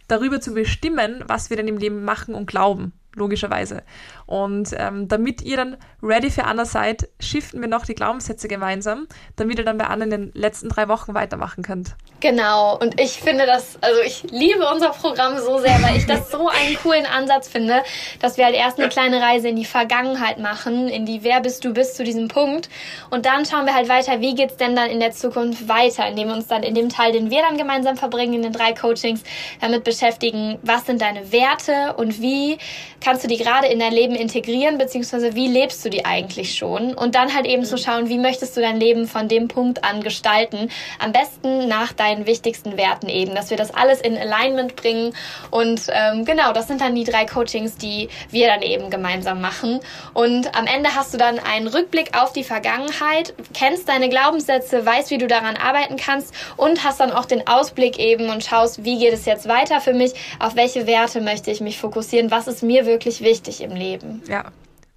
[0.08, 3.84] darüber zu bestimmen, was wir denn im Leben machen und glauben logischerweise.
[4.26, 9.08] Und ähm, damit ihr dann ready für Anna seid, shiften wir noch die Glaubenssätze gemeinsam,
[9.36, 11.96] damit ihr dann bei Anna in den letzten drei Wochen weitermachen könnt.
[12.22, 16.32] Genau, und ich finde das, also ich liebe unser Programm so sehr, weil ich das
[16.32, 17.84] so einen coolen Ansatz finde,
[18.20, 21.66] dass wir halt erst eine kleine Reise in die Vergangenheit machen, in die Wer bist
[21.66, 22.70] du bis zu diesem Punkt.
[23.10, 26.30] Und dann schauen wir halt weiter, wie geht's denn dann in der Zukunft weiter, indem
[26.30, 29.24] wir uns dann in dem Teil, den wir dann gemeinsam verbringen, in den drei Coachings,
[29.60, 32.58] damit beschäftigen, was sind deine Werte und wie
[33.02, 36.94] kannst du die gerade in dein Leben integrieren, beziehungsweise wie lebst du die eigentlich schon?
[36.94, 40.02] Und dann halt eben zu schauen, wie möchtest du dein Leben von dem Punkt an
[40.02, 40.70] gestalten?
[41.00, 45.14] Am besten nach deinen wichtigsten Werten eben, dass wir das alles in Alignment bringen.
[45.50, 49.80] Und ähm, genau, das sind dann die drei Coachings, die wir dann eben gemeinsam machen.
[50.14, 55.10] Und am Ende hast du dann einen Rückblick auf die Vergangenheit, kennst deine Glaubenssätze, weißt,
[55.10, 59.00] wie du daran arbeiten kannst und hast dann auch den Ausblick eben und schaust, wie
[59.00, 62.62] geht es jetzt weiter für mich, auf welche Werte möchte ich mich fokussieren, was ist
[62.62, 64.22] mir wirklich wichtig im Leben.
[64.28, 64.46] Ja,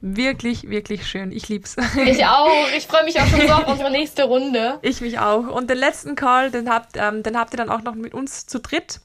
[0.00, 1.32] wirklich, wirklich schön.
[1.32, 1.76] Ich lieb's.
[2.04, 2.68] Ich auch.
[2.76, 4.78] Ich freue mich auch schon so auf unsere nächste Runde.
[4.82, 5.48] Ich mich auch.
[5.48, 8.46] Und den letzten Call, den habt, ähm, den habt ihr dann auch noch mit uns
[8.46, 9.00] zu dritt.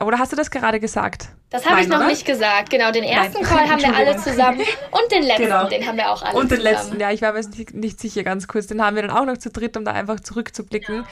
[0.00, 1.28] Oder hast du das gerade gesagt?
[1.50, 2.08] Das habe ich noch oder?
[2.08, 2.70] nicht gesagt.
[2.70, 3.44] Genau, den ersten Nein.
[3.44, 5.68] Call haben wir alle zusammen und den letzten, genau.
[5.68, 6.74] den haben wir auch alle Und den zusammen.
[6.74, 8.66] letzten, ja, ich war mir nicht, nicht, sicher ganz kurz.
[8.66, 11.06] Den haben wir dann auch noch zu dritt, um da einfach zurückzublicken.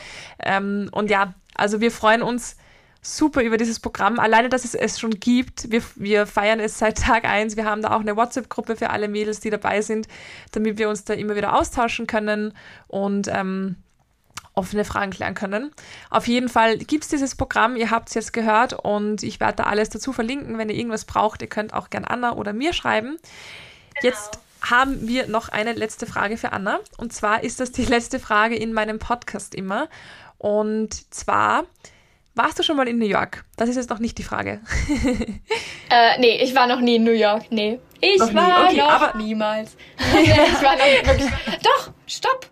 [0.44, 0.56] Ja.
[0.56, 2.56] Ähm, und ja, also wir freuen uns
[3.02, 4.18] super über dieses Programm.
[4.20, 5.70] Alleine, dass es es schon gibt.
[5.70, 7.56] Wir, wir feiern es seit Tag eins.
[7.56, 10.06] Wir haben da auch eine WhatsApp-Gruppe für alle Mädels, die dabei sind,
[10.52, 12.54] damit wir uns da immer wieder austauschen können
[12.86, 13.76] und ähm,
[14.54, 15.72] offene Fragen klären können.
[16.10, 19.56] Auf jeden Fall gibt es dieses Programm, ihr habt es jetzt gehört und ich werde
[19.56, 20.58] da alles dazu verlinken.
[20.58, 23.16] Wenn ihr irgendwas braucht, ihr könnt auch gern Anna oder mir schreiben.
[24.00, 24.14] Genau.
[24.14, 26.78] Jetzt haben wir noch eine letzte Frage für Anna.
[26.96, 29.88] Und zwar ist das die letzte Frage in meinem Podcast immer.
[30.38, 31.64] Und zwar,
[32.34, 33.44] warst du schon mal in New York?
[33.56, 34.60] Das ist jetzt noch nicht die Frage.
[35.90, 37.44] äh, nee, ich war noch nie in New York.
[37.50, 37.78] Nee.
[38.00, 39.76] Ich noch war okay, noch niemals.
[39.96, 41.30] ich war noch wirklich.
[41.62, 42.46] Doch, stopp.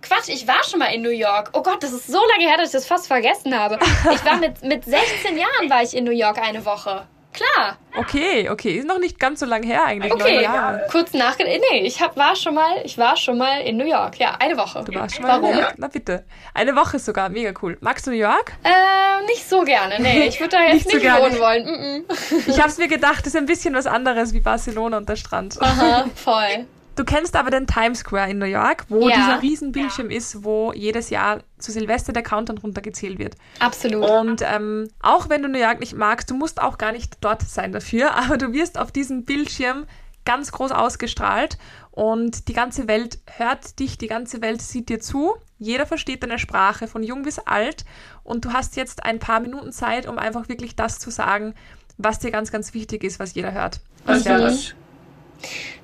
[0.00, 1.50] Quatsch, ich war schon mal in New York.
[1.52, 3.78] Oh Gott, das ist so lange her, dass ich das fast vergessen habe.
[4.14, 7.06] Ich war mit, mit 16 Jahren war ich in New York eine Woche.
[7.38, 7.78] Klar.
[7.96, 10.12] Okay, okay, ist noch nicht ganz so lange her eigentlich.
[10.12, 10.80] Okay, ja.
[10.90, 14.18] kurz nach, nee, ich hab, war schon mal, ich war schon mal in New York.
[14.18, 14.82] Ja, eine Woche.
[14.84, 15.50] Du warst schon mal Warum?
[15.50, 15.74] in New York.
[15.78, 16.24] Na bitte,
[16.54, 17.76] eine Woche sogar, mega cool.
[17.80, 18.52] Magst du New York?
[18.64, 20.00] Äh, nicht so gerne.
[20.00, 21.64] Nee, ich würde da jetzt nicht, nicht so wohnen wollen.
[21.64, 22.48] Mm -mm.
[22.48, 25.60] Ich hab's mir gedacht, das ist ein bisschen was anderes wie Barcelona und der Strand.
[25.60, 26.66] Aha, voll.
[26.98, 29.14] Du kennst aber den Times Square in New York, wo ja.
[29.14, 30.16] dieser Riesenbildschirm ja.
[30.16, 33.36] ist, wo jedes Jahr zu Silvester der Countdown runtergezählt wird.
[33.60, 34.04] Absolut.
[34.04, 37.42] Und ähm, auch wenn du New York nicht magst, du musst auch gar nicht dort
[37.42, 39.86] sein dafür, aber du wirst auf diesem Bildschirm
[40.24, 41.56] ganz groß ausgestrahlt
[41.92, 45.36] und die ganze Welt hört dich, die ganze Welt sieht dir zu.
[45.60, 47.84] Jeder versteht deine Sprache, von jung bis alt.
[48.24, 51.54] Und du hast jetzt ein paar Minuten Zeit, um einfach wirklich das zu sagen,
[51.96, 53.80] was dir ganz, ganz wichtig ist, was jeder hört.
[54.04, 54.74] Was wäre das?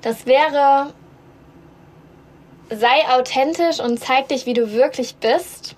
[0.01, 0.93] Das wäre
[2.69, 5.75] sei authentisch und zeig dich, wie du wirklich bist.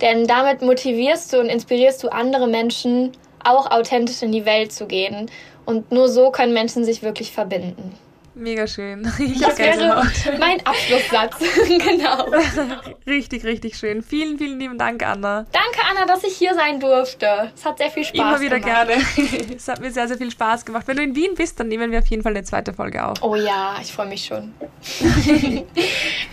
[0.00, 3.12] Denn damit motivierst du und inspirierst du andere Menschen,
[3.42, 5.30] auch authentisch in die Welt zu gehen.
[5.64, 7.96] Und nur so können Menschen sich wirklich verbinden.
[8.36, 9.10] Mega schön.
[9.18, 10.06] Ich das wäre
[10.38, 11.36] mein Abschlusssatz.
[11.66, 12.26] genau.
[13.06, 14.02] Richtig, richtig schön.
[14.02, 15.46] Vielen, vielen lieben Dank, Anna.
[15.52, 17.50] Danke, Anna, dass ich hier sein durfte.
[17.54, 18.30] Es hat sehr viel Spaß gemacht.
[18.30, 18.88] Immer wieder gemacht.
[19.16, 19.56] gerne.
[19.56, 20.86] Es hat mir sehr, sehr viel Spaß gemacht.
[20.86, 23.22] Wenn du in Wien bist, dann nehmen wir auf jeden Fall eine zweite Folge auf.
[23.22, 24.52] Oh ja, ich freue mich schon.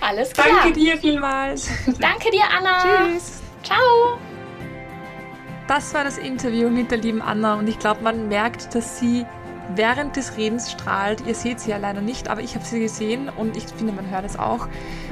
[0.02, 0.48] Alles klar.
[0.50, 1.70] Danke dir vielmals.
[2.00, 3.14] Danke dir, Anna.
[3.14, 3.42] Tschüss.
[3.64, 4.20] Ciao.
[5.68, 9.26] Das war das Interview mit der lieben Anna und ich glaube, man merkt, dass sie
[9.76, 11.26] während des Redens strahlt.
[11.26, 14.10] Ihr seht sie ja leider nicht, aber ich habe sie gesehen und ich finde, man
[14.10, 14.68] hört es auch.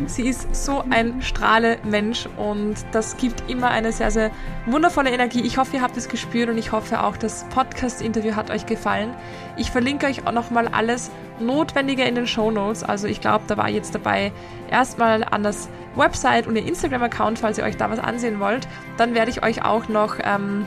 [0.06, 4.32] Sie ist so ein strahle Mensch und das gibt immer eine sehr, sehr
[4.66, 5.41] wundervolle Energie.
[5.41, 9.14] Ich hoffe, ihr habt es gespürt und ich hoffe auch, das Podcast-Interview hat euch gefallen.
[9.58, 12.84] Ich verlinke euch auch nochmal alles Notwendige in den Show Notes.
[12.84, 14.32] Also ich glaube, da war jetzt dabei
[14.70, 18.68] erstmal an das Website und ihr Instagram-Account, falls ihr euch da was ansehen wollt.
[18.97, 20.18] Dann werde ich euch auch noch...
[20.24, 20.66] Ähm,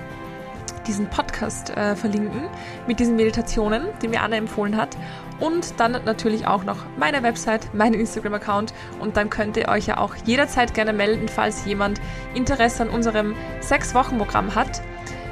[0.87, 2.49] diesen Podcast äh, verlinken
[2.87, 4.97] mit diesen Meditationen, die mir Anna empfohlen hat.
[5.41, 8.73] Und dann natürlich auch noch meine Website, meinen Instagram-Account.
[9.01, 12.01] Und dann könnt ihr euch ja auch jederzeit gerne melden, falls jemand
[12.35, 14.83] Interesse an unserem Sechs-Wochen-Programm hat.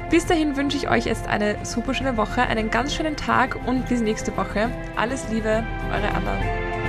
[0.09, 3.87] Bis dahin wünsche ich euch jetzt eine super schöne Woche, einen ganz schönen Tag und
[3.87, 4.69] bis nächste Woche.
[4.95, 6.82] Alles Liebe, eure Anna.